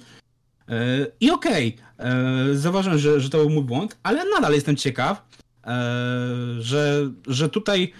[0.68, 5.22] E, I okej, okay, zauważyłem, że, że to był mój błąd, ale nadal jestem ciekaw,
[5.66, 5.80] e,
[6.58, 7.92] że, że tutaj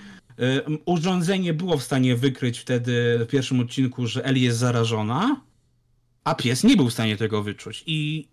[0.85, 5.41] urządzenie było w stanie wykryć wtedy w pierwszym odcinku, że Eli jest zarażona,
[6.25, 7.85] a pies nie był w stanie tego wyczuć.
[7.87, 8.29] I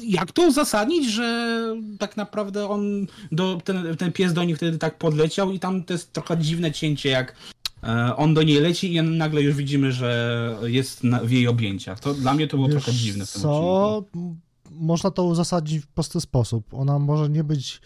[0.00, 1.58] jak to uzasadnić, że
[1.98, 5.92] tak naprawdę on, do, ten, ten pies do nich wtedy tak podleciał i tam to
[5.92, 7.36] jest trochę dziwne cięcie, jak
[7.82, 12.00] e, on do niej leci i nagle już widzimy, że jest w jej objęciach.
[12.00, 13.96] To dla mnie to było Wiesz trochę dziwne w tym co?
[13.96, 14.36] odcinku.
[14.70, 16.74] Można to uzasadnić w prosty sposób.
[16.74, 17.80] Ona może nie być.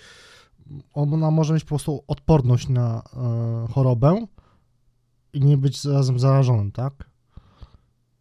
[0.95, 4.27] Ona może mieć po prostu odporność na e, chorobę
[5.33, 7.11] i nie być zarazem zarażonym, tak?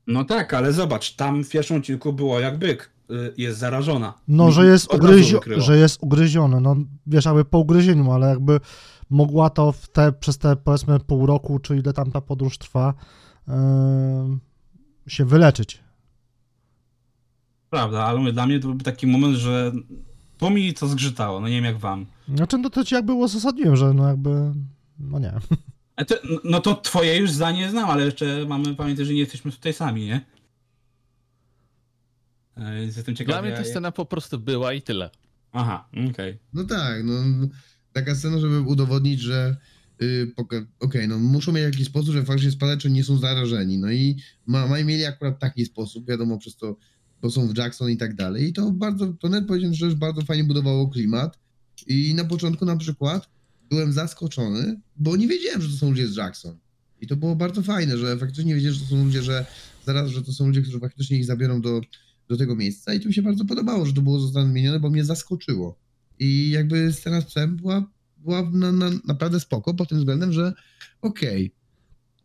[0.08, 4.14] No tak, ale zobacz, tam w pierwszym odcinku było jak byk y, jest zarażona.
[4.28, 6.62] No, że jest, ugryzio- że jest ugryziony.
[6.62, 6.76] No,
[7.08, 8.60] wiesz, jakby po ugryzieniu, ale jakby
[9.10, 12.94] mogła to w te, przez te powiedzmy pół roku, czy ile tam ta podróż trwa,
[13.48, 14.40] em,
[15.08, 15.84] się wyleczyć.
[17.70, 19.72] Prawda, ale dla mnie to był taki moment, że
[20.38, 22.06] to mi to zgrzytało, no nie wiem jak wam.
[22.36, 24.54] Znaczy, no to ci jakby uzasadniłem, że no jakby,
[25.00, 25.34] no nie.
[26.08, 29.74] To, no to twoje już zdanie znam, ale jeszcze mamy pamiętać, że nie jesteśmy tutaj
[29.74, 30.26] sami, nie?
[32.58, 33.36] E, jestem ciekaw.
[33.36, 35.10] Dla mnie ta scena po prostu była i tyle.
[35.52, 36.38] Aha, okej.
[36.54, 37.14] No tak, no
[37.94, 39.58] taka scena, żeby udowodnić, że
[40.00, 40.34] yy,
[40.80, 43.78] okej, no muszą mieć jakiś sposób, że faktycznie spadacze nie są zarażeni.
[43.78, 46.76] No i ma, ma, mieli akurat taki sposób, wiadomo, przez to,
[47.22, 48.50] bo są w Jackson i tak dalej.
[48.50, 51.38] I to bardzo, to net powiedziałem, że bardzo fajnie budowało klimat.
[51.88, 53.30] I na początku na przykład
[53.70, 56.58] byłem zaskoczony, bo nie wiedziałem, że to są ludzie z Jackson.
[57.02, 59.46] I to było bardzo fajne, że faktycznie wiedziałem, że to są ludzie, że
[59.86, 61.82] zaraz, że to są ludzie, którzy faktycznie ich zabiorą do,
[62.28, 62.94] do tego miejsca.
[62.94, 65.80] I to mi się bardzo podobało, że to było zostało zmienione, bo mnie zaskoczyło.
[66.20, 70.54] I jakby scena z psem była, była na, na, naprawdę spoko pod tym względem, że
[71.02, 71.52] okej,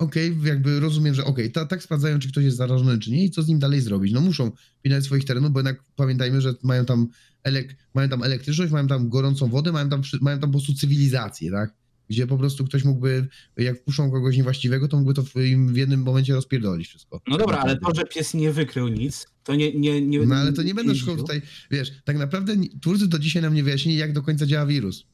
[0.03, 3.31] okej, jakby rozumiem, że okej, ta, tak sprawdzają, czy ktoś jest zarażony, czy nie i
[3.31, 4.13] co z nim dalej zrobić.
[4.13, 4.51] No muszą
[4.83, 7.09] pilnować swoich terenów, bo jednak pamiętajmy, że mają tam,
[7.43, 11.51] elek, mają tam elektryczność, mają tam gorącą wodę, mają tam, mają tam po prostu cywilizację,
[11.51, 11.75] tak?
[12.13, 15.77] gdzie po prostu ktoś mógłby, jak wpuszczą kogoś niewłaściwego, to mógłby to w, im w
[15.77, 17.21] jednym momencie rozpierdolić wszystko.
[17.27, 19.73] No dobra, ale to, że pies nie wykrył nic, to nie...
[19.73, 23.43] nie, nie No ale to nie będę szukał tutaj, wiesz, tak naprawdę twórcy do dzisiaj
[23.43, 25.07] nam nie wyjaśnili, jak do końca działa wirus.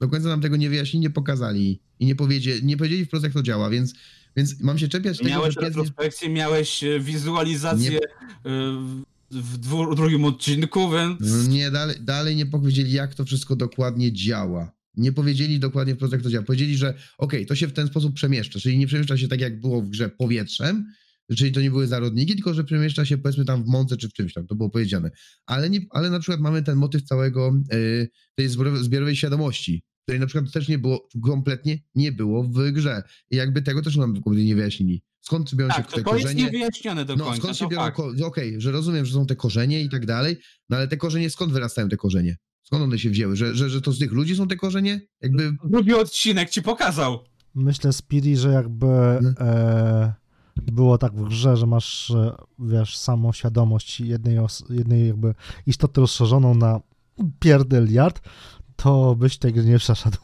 [0.00, 3.32] Do końca nam tego nie wyjaśnili, nie pokazali i nie powiedzieli, nie powiedzieli wprost, jak
[3.32, 3.94] to działa, więc,
[4.36, 5.68] więc mam się czepiać tego, Miałeś pies nie...
[5.68, 7.98] retrospekcję, miałeś e, wizualizację Nie-
[8.52, 8.72] e,
[9.30, 11.20] w- dwu, drugim odcinku, więc...
[11.20, 14.72] No Nie, dalej, dalej nie powiedzieli, jak to wszystko dokładnie działa.
[14.96, 16.44] Nie powiedzieli dokładnie wprost, jak to działa.
[16.44, 19.60] Powiedzieli, że okej, to się w ten sposób przemieszcza, czyli nie przemieszcza się tak, jak
[19.60, 20.86] było w grze powietrzem,
[21.36, 24.12] czyli to nie były zarodniki, tylko że przemieszcza się powiedzmy tam w mące czy w
[24.12, 25.10] czymś tam, to było powiedziane.
[25.46, 28.48] Ale, nie, ale na przykład mamy ten motyw całego y, tej
[28.80, 33.02] zbiorowej świadomości, której na przykład też nie było, kompletnie nie było w grze.
[33.30, 35.02] I jakby tego też nam kompletnie nie wyjaśnili.
[35.20, 36.44] Skąd biorą się Tak, te to, to jest korzenie?
[36.44, 39.80] niewyjaśnione do No, końca, skąd się biorą, ko- okej, że rozumiem, że są te korzenie
[39.82, 40.36] i tak dalej,
[40.70, 42.36] no ale te korzenie, skąd wyrastają te korzenie?
[42.62, 43.36] Skąd one się wzięły?
[43.36, 45.00] Że, że, że to z tych ludzi są te korzenie?
[45.20, 47.18] Jakby, Drugi odcinek ci pokazał.
[47.54, 49.34] Myślę, Speedy, że jakby Mhm.
[49.38, 50.14] e,
[50.56, 55.34] było tak w grze, że masz, e, wiesz, samą świadomość jednej, os- jednej jakby
[55.66, 56.80] istoty rozszerzoną na
[57.40, 58.20] pierdeliard,
[58.76, 60.18] to byś tego nie przeszedł.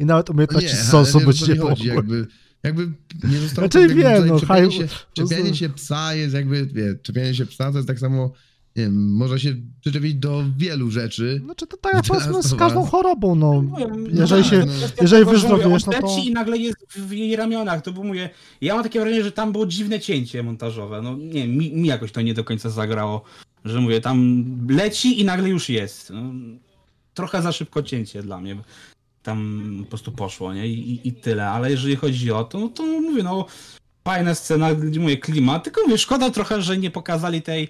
[0.00, 2.26] I nawet no umiejętności nie, sosu nie, być to nie nie chodzi, jakby,
[2.62, 2.92] jakby
[3.24, 5.54] nie zostało Znaczy tak wiem, no, czepianie, się, czepianie rozumiem.
[5.54, 8.32] się psa jest jakby, wie, czepianie się psa to jest tak samo,
[8.76, 11.40] nie wiem, można się przyczepić do wielu rzeczy.
[11.44, 13.62] Znaczy to tak jak powiedzmy z każdą chorobą, no.
[13.62, 14.72] Mówię, Jeżeli tak, się, no.
[15.02, 16.06] jeżeli wyzdrowiesz, no to...
[16.06, 19.52] leci i nagle jest w jej ramionach, to mówię, ja mam takie wrażenie, że tam
[19.52, 23.22] było dziwne cięcie montażowe, no nie wiem, mi, mi jakoś to nie do końca zagrało,
[23.64, 26.10] że mówię, tam leci i nagle już jest.
[26.10, 26.32] No,
[27.16, 28.56] trochę za szybko cięcie dla mnie.
[29.22, 30.68] Tam po prostu poszło, nie?
[30.68, 33.46] I, i, i tyle, ale jeżeli chodzi o to, no to mówię, no
[34.04, 34.68] fajna scena,
[35.00, 37.68] mówię, klimat, tylko mówię, szkoda trochę, że nie pokazali tej,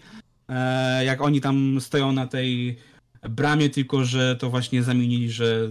[0.48, 2.78] e, jak oni tam stoją na tej
[3.28, 5.68] bramie, tylko że to właśnie zamienili, że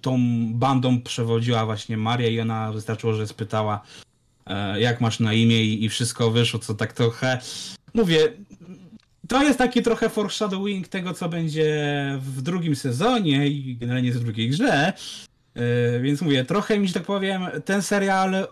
[0.00, 0.18] tą
[0.52, 3.80] bandą przewodziła właśnie Maria i ona wystarczyło, że spytała
[4.46, 7.40] e, jak masz na imię i, i wszystko wyszło, co tak trochę
[7.94, 8.32] mówię,
[9.28, 11.74] to jest taki trochę foreshadowing tego, co będzie
[12.20, 14.92] w drugim sezonie i generalnie w drugiej grze.
[15.54, 18.46] E, Więc mówię, trochę mi, że tak powiem, ten serial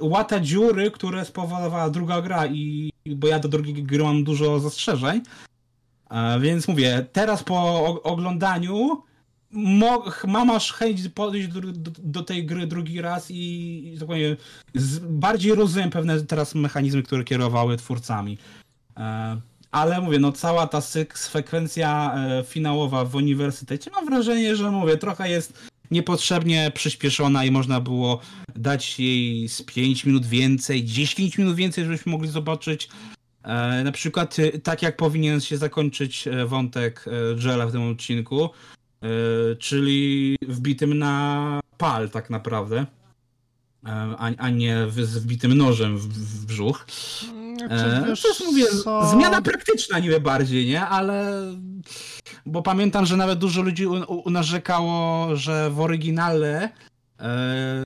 [0.00, 5.20] łata dziury, które spowodowała druga gra i bo ja do drugiej gry mam dużo zastrzeżeń.
[6.10, 9.02] E, Więc mówię, teraz po oglądaniu
[10.26, 14.36] mam aż chęć podejść do, do, do tej gry drugi raz i, tak powiem,
[15.02, 18.38] bardziej rozumiem pewne teraz mechanizmy, które kierowały twórcami.
[19.74, 20.80] Ale mówię, no cała ta
[21.14, 25.58] sekwencja e, finałowa w uniwersytecie, mam wrażenie, że mówię, trochę jest
[25.90, 28.20] niepotrzebnie przyspieszona i można było
[28.56, 32.88] dać jej z 5 minut więcej, 10 minut więcej, żebyśmy mogli zobaczyć
[33.42, 37.04] e, na przykład e, tak jak powinien się zakończyć wątek
[37.44, 38.50] Joela w tym odcinku,
[39.58, 42.86] czyli wbitym na pal tak naprawdę,
[43.84, 46.86] a, a nie z wbitym nożem w, w brzuch.
[47.70, 49.06] E, wiesz to jest, mówię, co?
[49.06, 50.86] zmiana praktyczna niby bardziej, nie?
[50.86, 51.42] Ale
[52.46, 53.86] bo pamiętam, że nawet dużo ludzi
[54.26, 56.68] narzekało, że w oryginale
[57.20, 57.82] e,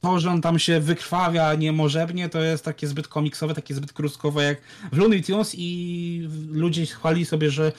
[0.00, 4.44] to, że on tam się wykrwawia niemożebnie, to jest takie zbyt komiksowe, takie zbyt kruskowe
[4.44, 4.58] jak
[4.92, 7.72] w Looney Tunes i ludzie chwali sobie, że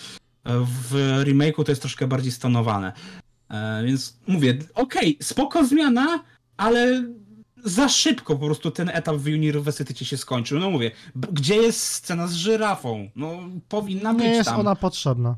[0.46, 2.94] w remake'u to jest troszkę bardziej stonowane.
[3.50, 6.24] E, więc mówię, okej, spoko zmiana,
[6.58, 7.04] ale
[7.66, 10.60] za szybko po prostu ten etap w uniwersytecie się skończył.
[10.60, 13.10] No mówię, gdzie jest scena z żyrafą?
[13.16, 13.40] No
[13.70, 14.60] powinna Nie być jest tam.
[14.60, 15.36] ona potrzebna.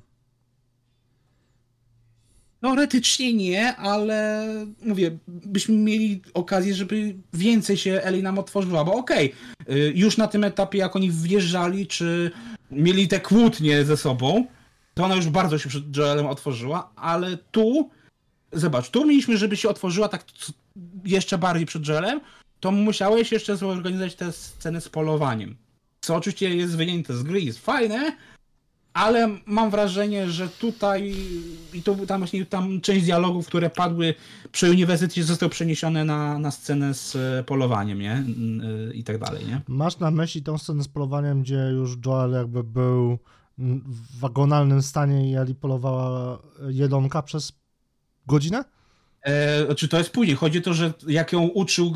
[2.61, 4.45] Teoretycznie nie, ale
[4.85, 9.33] mówię, byśmy mieli okazję, żeby więcej się Eli nam otworzyła, bo okej,
[9.69, 12.31] y, już na tym etapie, jak oni wjeżdżali, czy
[12.71, 14.45] mieli te kłótnie ze sobą,
[14.93, 17.89] to ona już bardzo się przed Joelem otworzyła, ale tu,
[18.53, 20.25] zobacz, tu mieliśmy, żeby się otworzyła tak
[21.05, 22.21] jeszcze bardziej przed Joelem,
[22.59, 25.55] to musiałeś jeszcze zorganizować te sceny z polowaniem.
[26.01, 28.17] Co oczywiście jest wyjęte z gry, jest fajne,
[28.93, 31.15] ale mam wrażenie, że tutaj
[31.73, 34.15] i to tam właśnie tam część dialogów, które padły
[34.51, 38.23] przy uniwersytecie zostały przeniesione na, na scenę z polowaniem, nie?
[38.93, 39.61] I tak dalej, nie?
[39.67, 43.17] Masz na myśli tą scenę z polowaniem, gdzie już Joel jakby był
[43.57, 47.53] w wagonalnym stanie i Eli polowała jelonka przez
[48.27, 48.63] godzinę?
[49.27, 50.37] E, czy to jest później?
[50.37, 51.93] Chodzi o to, że jak ją uczył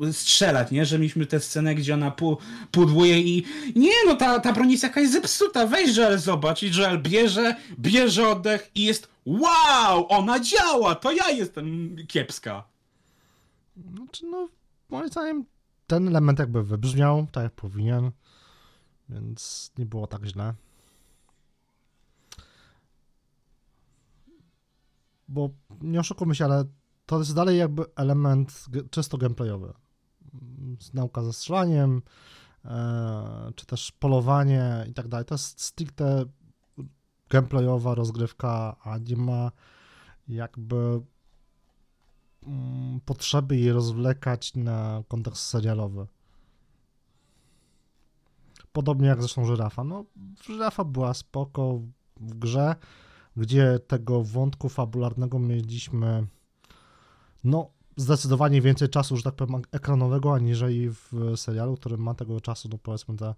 [0.00, 0.86] e, strzelać, nie?
[0.86, 2.38] Że mieliśmy tę scenę, gdzie ona pu,
[2.70, 3.44] pudłuje i
[3.76, 8.28] nie no, ta, ta broń jest jakaś zepsuta, weź Joel zobacz i Joel bierze, bierze
[8.28, 12.64] oddech i jest wow, ona działa, to ja jestem kiepska.
[13.94, 14.48] Znaczy, no,
[14.90, 15.44] moim zdaniem
[15.86, 18.10] ten element jakby wybrzmiał tak jak powinien,
[19.08, 20.54] więc nie było tak źle.
[25.28, 25.50] Bo
[25.80, 26.64] nie oszukujmy się, ale
[27.06, 29.72] to jest dalej jakby element czysto gameplayowy.
[30.94, 32.02] Nauka ze strzelaniem,
[32.64, 35.26] e, czy też polowanie i tak dalej.
[35.26, 36.24] To jest stricte
[37.30, 39.50] gameplayowa rozgrywka, a nie ma
[40.28, 41.02] jakby
[42.46, 46.06] mm, potrzeby jej rozwlekać na kontekst serialowy.
[48.72, 49.84] Podobnie jak zresztą żyrafa.
[49.84, 50.04] No,
[50.44, 51.80] żyrafa była spoko
[52.16, 52.76] w grze,
[53.40, 56.26] gdzie tego wątku fabularnego mieliśmy
[57.44, 62.68] no zdecydowanie więcej czasu, że tak powiem, ekranowego, aniżeli w serialu, który ma tego czasu,
[62.72, 63.34] no powiedzmy, za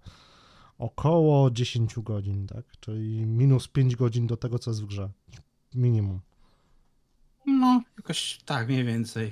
[0.77, 2.65] około 10 godzin, tak?
[2.79, 5.09] Czyli minus 5 godzin do tego, co jest w grze.
[5.75, 6.19] Minimum.
[7.45, 9.31] No, jakoś tak, mniej więcej.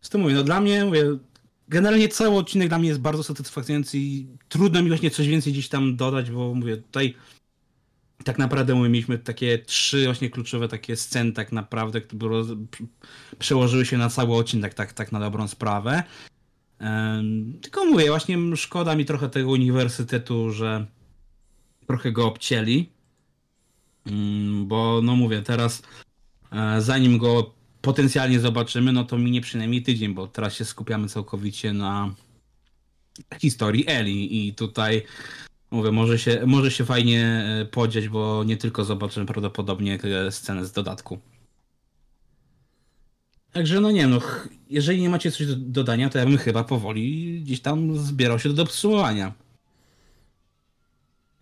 [0.00, 1.04] Z tym mówię, no dla mnie, mówię,
[1.68, 5.68] generalnie cały odcinek dla mnie jest bardzo satysfakcjonujący i trudno mi właśnie coś więcej gdzieś
[5.68, 7.14] tam dodać, bo mówię, tutaj
[8.24, 12.42] tak naprawdę mówię, mieliśmy takie trzy właśnie kluczowe takie sceny tak naprawdę, które
[13.38, 16.02] przełożyły się na cały odcinek tak, tak na dobrą sprawę.
[17.62, 20.86] Tylko mówię, właśnie szkoda mi trochę tego uniwersytetu, że
[21.86, 22.88] trochę go obcięli.
[24.06, 25.82] Mm, Bo no mówię, teraz
[26.52, 31.72] e, zanim go potencjalnie zobaczymy, no to minie przynajmniej tydzień, bo teraz się skupiamy całkowicie
[31.72, 32.14] na
[33.38, 35.02] historii Eli i tutaj
[35.72, 40.64] mówię, może się, może się fajnie e, podziać, bo nie tylko zobaczymy prawdopodobnie e, scenę
[40.64, 41.18] z dodatku.
[43.52, 46.64] Także no nie no, ch- jeżeli nie macie coś do dodania, to ja bym chyba
[46.64, 49.32] powoli gdzieś tam zbierał się do podsumowania.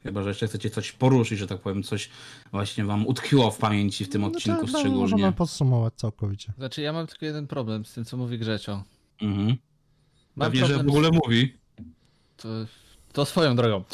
[0.03, 2.11] Chyba, że jeszcze chcecie coś poruszyć, że tak powiem, coś
[2.53, 5.03] właśnie wam utkwiło w pamięci w tym odcinku no to, no, szczególnie.
[5.03, 6.53] Możemy podsumować całkowicie.
[6.59, 8.83] Znaczy, ja mam tylko jeden problem z tym, co mówi Grzecio.
[9.23, 9.57] Mhm.
[10.37, 11.55] Mam Pewnie, że w ogóle mówi.
[12.37, 12.49] To,
[13.13, 13.85] to swoją drogą.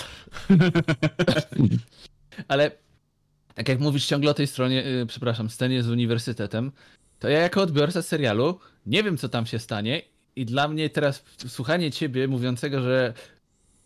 [2.49, 2.71] Ale
[3.55, 6.73] tak jak mówisz ciągle o tej stronie, yy, przepraszam, scenie z uniwersytetem,
[7.19, 10.03] to ja jako odbiorca serialu nie wiem, co tam się stanie
[10.37, 13.15] i dla mnie teraz słuchanie ciebie mówiącego, że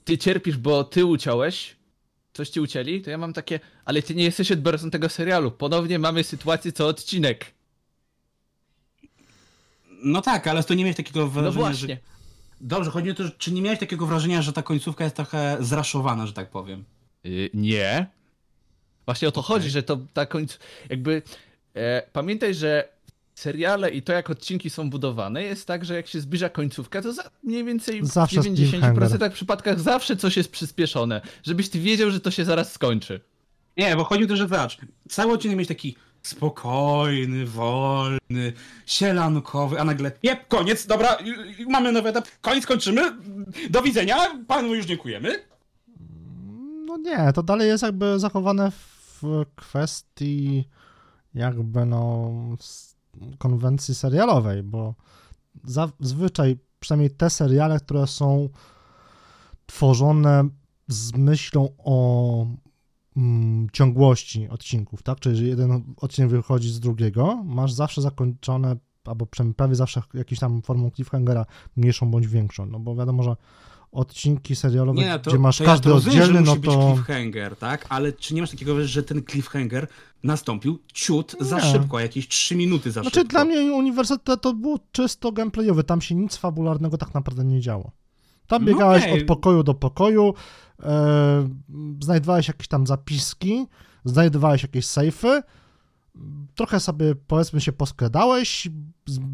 [0.05, 1.77] ty cierpisz, bo ty uciąłeś,
[2.33, 5.51] coś ci ucięli, to ja mam takie, ale ty nie jesteś odbiorcą tego serialu.
[5.51, 7.47] Ponownie mamy sytuację co odcinek.
[10.05, 11.95] No tak, ale to nie miałeś takiego No wrażenia, właśnie.
[11.95, 12.20] że...
[12.61, 16.27] Dobrze, chodzi o to, czy nie miałeś takiego wrażenia, że ta końcówka jest trochę zraszowana,
[16.27, 16.85] że tak powiem?
[17.27, 18.07] Y, nie.
[19.05, 20.59] Właśnie o to chodzi, że to ta końc...
[20.91, 21.23] Jakby...
[21.75, 22.89] E, pamiętaj, że
[23.35, 27.13] seriale i to, jak odcinki są budowane, jest tak, że jak się zbliża końcówka, to
[27.13, 29.33] za mniej więcej Zawsze w 90% cliffhanger.
[29.33, 31.21] przypadkach zawsze coś jest przyspieszone.
[31.43, 33.21] Żebyś ty wiedział, że to się zaraz skończy.
[33.77, 38.53] Nie, bo chodzi o to, że zobacz, cały odcinek mieć taki spokojny, wolny,
[38.87, 43.03] sielankowy, a nagle, jep, koniec, dobra, y, y, mamy nowy etap, koniec, kończymy,
[43.71, 44.17] do widzenia,
[44.47, 45.45] panu już dziękujemy.
[46.87, 49.23] No nie, to dalej jest jakby zachowane w
[49.57, 50.69] kwestii
[51.35, 52.31] jakby no
[53.39, 54.95] konwencji serialowej, bo
[55.65, 58.49] zazwyczaj przynajmniej te seriale, które są
[59.67, 60.49] tworzone
[60.89, 62.47] z myślą o
[63.17, 65.21] mm, ciągłości odcinków, tak?
[65.21, 70.63] Czyli jeden odcinek wychodzi z drugiego, masz zawsze zakończone, albo przynajmniej prawie zawsze jakąś tam
[70.63, 71.47] formą cliffhangera,
[71.77, 73.37] mniejszą bądź większą, no bo wiadomo, że
[73.93, 76.93] odcinki serialowe, Nie, to, gdzie masz każdy ja rozumiem, oddzielny, no musi być to...
[76.95, 77.87] cliffhanger, tak?
[77.89, 79.89] Ale czy nie masz takiego, że ten cliffhanger
[80.25, 81.63] nastąpił ciut za Nie.
[81.63, 83.31] szybko, jakieś 3 minuty za Znaczy szybko?
[83.31, 87.91] dla mnie uniwersytet to było czysto gameplayowy, tam się nic fabularnego tak naprawdę nie działo.
[88.47, 89.21] Tam No biegałeś okej.
[89.21, 90.35] od pokoju do pokoju,
[92.03, 93.67] znajdowałeś jakieś tam zapiski,
[94.05, 95.43] znajdowałeś jakieś sejfy,
[96.55, 98.69] trochę sobie powiedzmy się poskradałeś,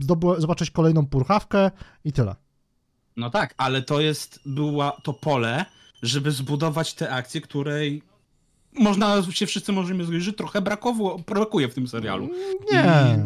[0.00, 1.70] zdobyłeś, zobaczyłeś kolejną purchawkę
[2.04, 2.36] i tyle.
[3.16, 5.64] No tak, ale to jest, była to pole,
[6.02, 8.02] żeby zbudować te akcje, której
[8.78, 12.28] można się wszyscy możemy zgodzić, że trochę brakowo, brakuje w tym serialu.
[12.72, 13.18] Nie.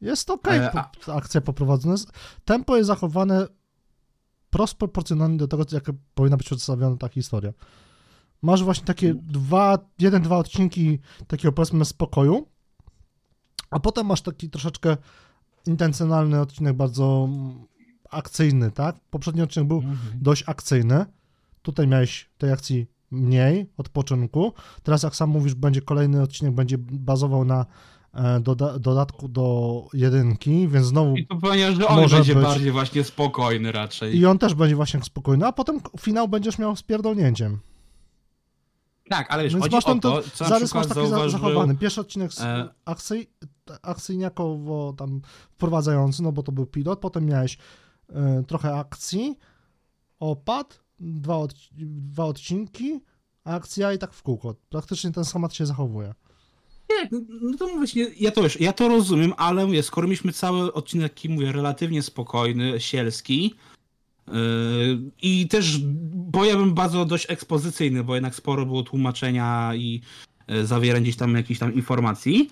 [0.00, 0.70] Jest okej, E,
[1.04, 1.96] po- akcja poprowadzona.
[2.44, 3.46] Tempo jest zachowane
[4.50, 5.84] prost proporcjonalnie do tego, jak
[6.14, 7.52] powinna być przedstawiona ta historia.
[8.42, 12.46] Masz właśnie takie dwa, jeden, dwa odcinki takiego powiedzmy spokoju,
[13.70, 14.96] a potem masz taki troszeczkę
[15.66, 17.28] intencjonalny odcinek, bardzo
[18.10, 18.96] akcyjny, tak?
[19.10, 19.82] Poprzedni odcinek był
[20.14, 21.06] dość akcyjny.
[21.62, 24.52] Tutaj miałeś tej akcji mniej, odpoczynku.
[24.82, 27.66] Teraz, jak sam mówisz, będzie kolejny odcinek, będzie bazował na
[28.40, 31.34] doda- dodatku do jedynki, więc znowu I to
[31.76, 32.44] że on Może będzie być.
[32.44, 34.16] bardziej właśnie spokojny raczej.
[34.18, 37.58] i on też będzie właśnie spokojny, a potem finał będziesz miał z pierdolnięciem.
[39.08, 41.30] Tak, ale wiesz, Więc masz tam to, na zarys masz taki za- zauważył...
[41.40, 41.76] zachowany.
[41.76, 43.30] Pierwszy odcinek e, akcyj,
[43.82, 47.58] akcyjniakowo tam wprowadzający, no bo to był pilot, potem miałeś
[48.08, 49.38] e, trochę akcji,
[50.20, 53.00] opad, dwa, od, dwa odcinki,
[53.44, 54.54] akcja i tak w kółko.
[54.68, 56.14] Praktycznie ten schemat się zachowuje.
[56.88, 57.08] Tak,
[57.40, 61.14] no, to nie, ja to już, ja to rozumiem, ale mówię, skoro mieliśmy cały odcinek
[61.28, 63.54] mówię, relatywnie spokojny, sielski
[64.28, 64.34] yy,
[65.22, 65.78] i też,
[66.14, 70.00] bo ja bym bardzo dość ekspozycyjny, bo jednak sporo było tłumaczenia i
[70.48, 72.50] yy, zawierania gdzieś tam jakichś tam informacji,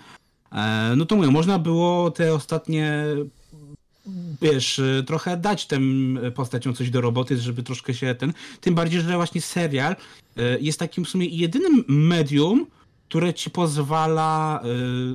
[0.52, 0.58] yy,
[0.96, 3.06] no to mówię, można było te ostatnie
[4.42, 8.32] wiesz, y, trochę dać tym postaciom coś do roboty, żeby troszkę się ten.
[8.60, 9.92] Tym bardziej, że właśnie serial
[10.38, 12.66] y, jest takim w sumie jedynym medium,
[13.08, 14.60] które ci pozwala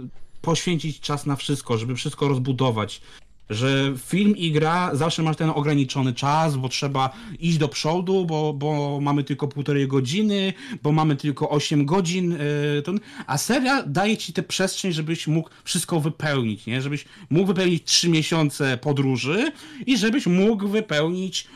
[0.06, 0.10] y,
[0.42, 3.02] poświęcić czas na wszystko, żeby wszystko rozbudować.
[3.50, 8.54] Że film i gra zawsze masz ten ograniczony czas, bo trzeba iść do przodu, bo,
[8.54, 12.32] bo mamy tylko półtorej godziny, bo mamy tylko 8 godzin.
[12.32, 12.40] y,
[13.28, 16.82] a serial daje ci tę przestrzeń, żebyś mógł wszystko wypełnić, nie?
[16.82, 19.52] Żebyś mógł wypełnić 3 miesiące podróży
[19.86, 21.48] i żebyś mógł wypełnić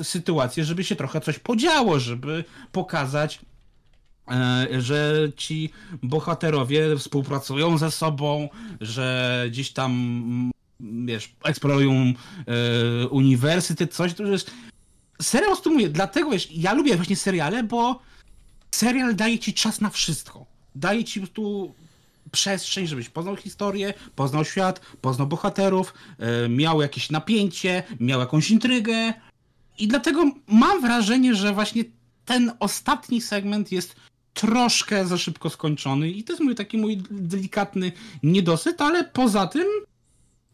[0.00, 3.40] y, sytuację, żeby się trochę coś podziało, żeby pokazać
[4.78, 5.70] że ci
[6.02, 8.48] bohaterowie współpracują ze sobą,
[8.80, 10.50] że gdzieś tam,
[10.80, 14.50] wiesz, eksplorują e, uniwersytet, coś, to jest...
[15.22, 18.00] Serial prostu mówię, dlatego wiesz, ja lubię właśnie seriale, bo
[18.70, 20.46] serial daje ci czas na wszystko.
[20.74, 21.74] Daje ci prostu
[22.32, 29.14] przestrzeń, żebyś poznał historię, poznał świat, poznał bohaterów, e, miał jakieś napięcie, miał jakąś intrygę.
[29.78, 31.84] I dlatego mam wrażenie, że właśnie
[32.24, 33.96] ten ostatni segment jest
[34.38, 39.66] troszkę za szybko skończony i to jest mój taki mój delikatny niedosyt, ale poza tym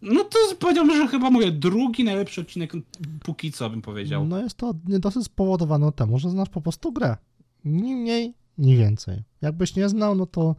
[0.03, 2.73] no to powiedziałbym, że chyba mówię drugi najlepszy odcinek
[3.23, 4.27] póki co bym powiedział.
[4.27, 7.17] No jest to niedosyt spowodowane temu, że znasz po prostu grę.
[7.65, 9.23] Ni mniej, ni więcej.
[9.43, 10.57] Jakbyś nie znał, no to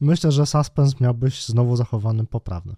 [0.00, 2.74] myślę, że suspens miałbyś znowu zachowany poprawny.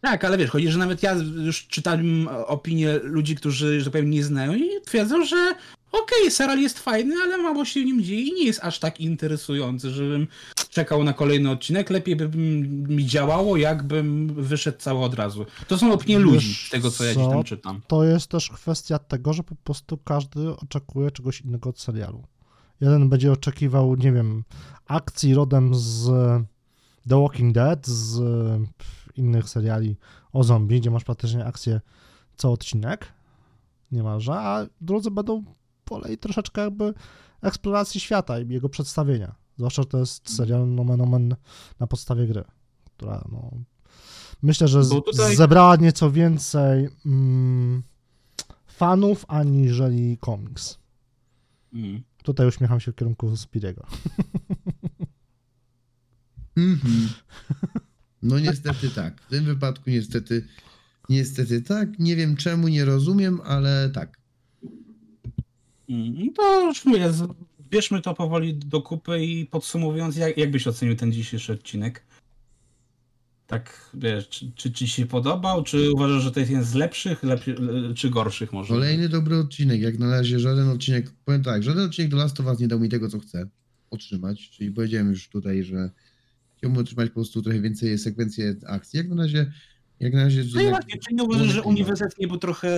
[0.00, 1.12] Tak, ale wiesz, chodzi, że nawet ja
[1.44, 5.54] już czytałem opinie ludzi, którzy, że tak powiem, nie znają i twierdzą, że
[5.92, 9.90] okej, serial jest fajny, ale mało się nim dzieje i nie jest aż tak interesujący,
[9.90, 10.26] żebym
[10.70, 11.90] czekał na kolejny odcinek.
[11.90, 12.28] Lepiej by
[12.88, 15.46] mi działało, jakbym wyszedł cały od razu.
[15.68, 17.30] To są opinie ludzi, Wiesz z tego co ja gdzieś co?
[17.30, 17.80] tam czytam.
[17.86, 22.22] To jest też kwestia tego, że po prostu każdy oczekuje czegoś innego od serialu.
[22.80, 24.44] Jeden będzie oczekiwał, nie wiem,
[24.86, 26.10] akcji rodem z
[27.08, 28.20] The Walking Dead, z
[29.16, 29.96] innych seriali
[30.32, 31.80] o zombie, gdzie masz praktycznie akcję
[32.36, 33.12] co odcinek,
[33.92, 35.44] niemalże, a drudzy będą
[35.86, 36.94] polej troszeczkę jakby
[37.42, 39.34] eksploracji świata i jego przedstawienia.
[39.56, 41.36] Zwłaszcza, że to jest serial nomen omen
[41.80, 42.44] na podstawie gry,
[42.84, 43.50] która no,
[44.42, 47.82] myślę, że tutaj- zebrała nieco więcej mm,
[48.66, 50.78] fanów aniżeli komiks.
[51.74, 52.02] Mm.
[52.22, 53.86] Tutaj uśmiecham się w kierunku Spiriego.
[56.56, 57.08] Mhm.
[58.22, 59.20] No niestety tak.
[59.20, 60.46] W tym wypadku niestety,
[61.08, 61.98] niestety tak.
[61.98, 64.18] Nie wiem czemu, nie rozumiem, ale tak.
[66.36, 67.12] To już mówię,
[67.70, 72.02] bierzmy to powoli do kupy i podsumowując, jak, jak byś ocenił ten dzisiejszy odcinek?
[73.46, 77.22] Tak, wiesz, czy, czy ci się podobał, czy uważasz, że to jest jeden z lepszych,
[77.22, 78.74] lepszy, le- czy gorszych może?
[78.74, 79.80] Kolejny dobry odcinek.
[79.80, 82.80] Jak na razie żaden odcinek, powiem tak, żaden odcinek do Last of Us nie dał
[82.80, 83.48] mi tego, co chcę
[83.90, 84.50] otrzymać.
[84.50, 85.90] Czyli powiedziałem już tutaj, że
[86.56, 88.96] chciałbym otrzymać po prostu trochę więcej sekwencji akcji.
[88.96, 89.52] Jak na razie,
[90.00, 90.44] jak na razie.
[90.54, 92.70] No właśnie, czy nie uważasz, że uniwersytet nie był trochę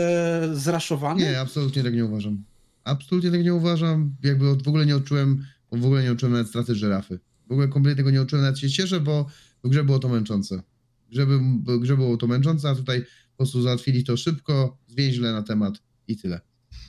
[0.53, 1.21] zraszowany?
[1.21, 2.45] Nie, absolutnie tak nie uważam.
[2.89, 4.17] Absolutnie tak nie uważam.
[4.23, 7.19] Jakby w ogóle nie odczułem, w ogóle nie odczułem nawet straty żyrafy.
[7.49, 9.27] W ogóle kompletnie tego nie odczułem, nawet się cieszę, bo
[9.65, 10.63] w grze było to męczące.
[11.07, 14.79] W grze, by, w grze było to męczące, a tutaj po prostu załatwili to szybko,
[14.87, 15.75] zwięźle na temat
[16.09, 16.41] i tyle.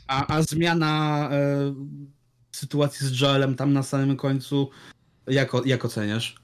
[0.08, 1.76] A, a zmiana e,
[2.52, 4.70] sytuacji z Joelem tam na samym końcu,
[5.28, 6.36] jak, jak oceniasz?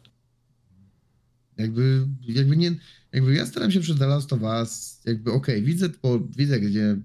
[1.58, 2.76] Jakby, jakby nie,
[3.12, 6.98] jakby ja staram się The Last of Us, jakby okej, widzę, po, widzę gdzie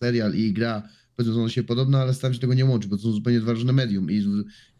[0.00, 3.02] serial i gra powiedzmy, są się podobne, ale staram się tego nie łączyć, bo to
[3.02, 4.24] są zupełnie dwa różne medium i,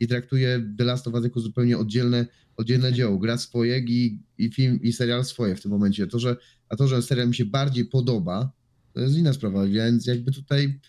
[0.00, 2.26] i traktuję The Last of Us jako zupełnie oddzielne,
[2.56, 3.18] oddzielne dzieło.
[3.18, 6.06] Gra swoje i, i film i serial swoje w tym momencie.
[6.06, 6.36] To, że,
[6.68, 8.52] a to, że serial mi się bardziej podoba,
[8.92, 10.80] to jest inna sprawa, więc jakby tutaj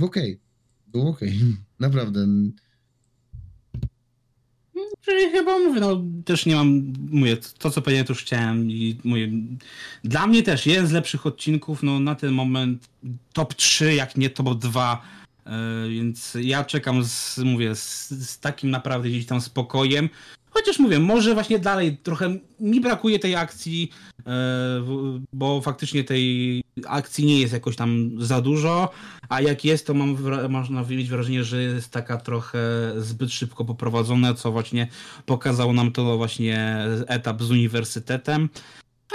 [0.00, 0.40] okej,
[0.86, 1.38] było okej,
[1.78, 2.26] naprawdę.
[5.00, 8.96] Czyli chyba mówię, no też nie mam, mówię, to co powiedziałem, to już chciałem i
[9.04, 9.30] mówię,
[10.04, 12.88] dla mnie też jeden z lepszych odcinków, no na ten moment
[13.32, 15.02] top 3, jak nie top 2,
[15.46, 15.50] e,
[15.88, 20.08] więc ja czekam z, mówię, z, z takim naprawdę gdzieś tam spokojem,
[20.52, 23.90] chociaż mówię, może właśnie dalej trochę mi brakuje tej akcji,
[24.26, 24.32] e,
[25.32, 28.90] bo faktycznie tej akcji nie jest jakoś tam za dużo,
[29.28, 30.16] a jak jest, to mam,
[30.48, 32.58] można mieć wrażenie, że jest taka trochę
[32.96, 34.88] zbyt szybko poprowadzona, co właśnie
[35.26, 38.48] pokazał nam to właśnie etap z uniwersytetem.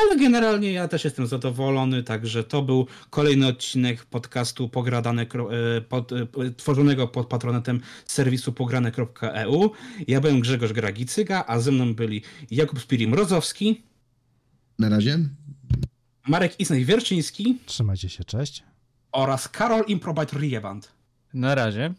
[0.02, 6.12] Ale generalnie ja też jestem zadowolony, także to był kolejny odcinek podcastu pogradane, e, pod,
[6.12, 6.28] e,
[6.58, 9.72] tworzonego pod patronatem serwisu pograne.eu.
[10.08, 12.22] Ja byłem Grzegorz Gragicyga, a ze mną byli
[12.52, 13.76] Jakub Spiri-Mrozowski,
[14.80, 15.20] Na razie.
[16.28, 18.64] Marek Isnej-Wierczyński Trzymajcie się, cześć.
[19.12, 20.91] oraz Karol Improbite Rieband.
[21.34, 21.93] Na razie.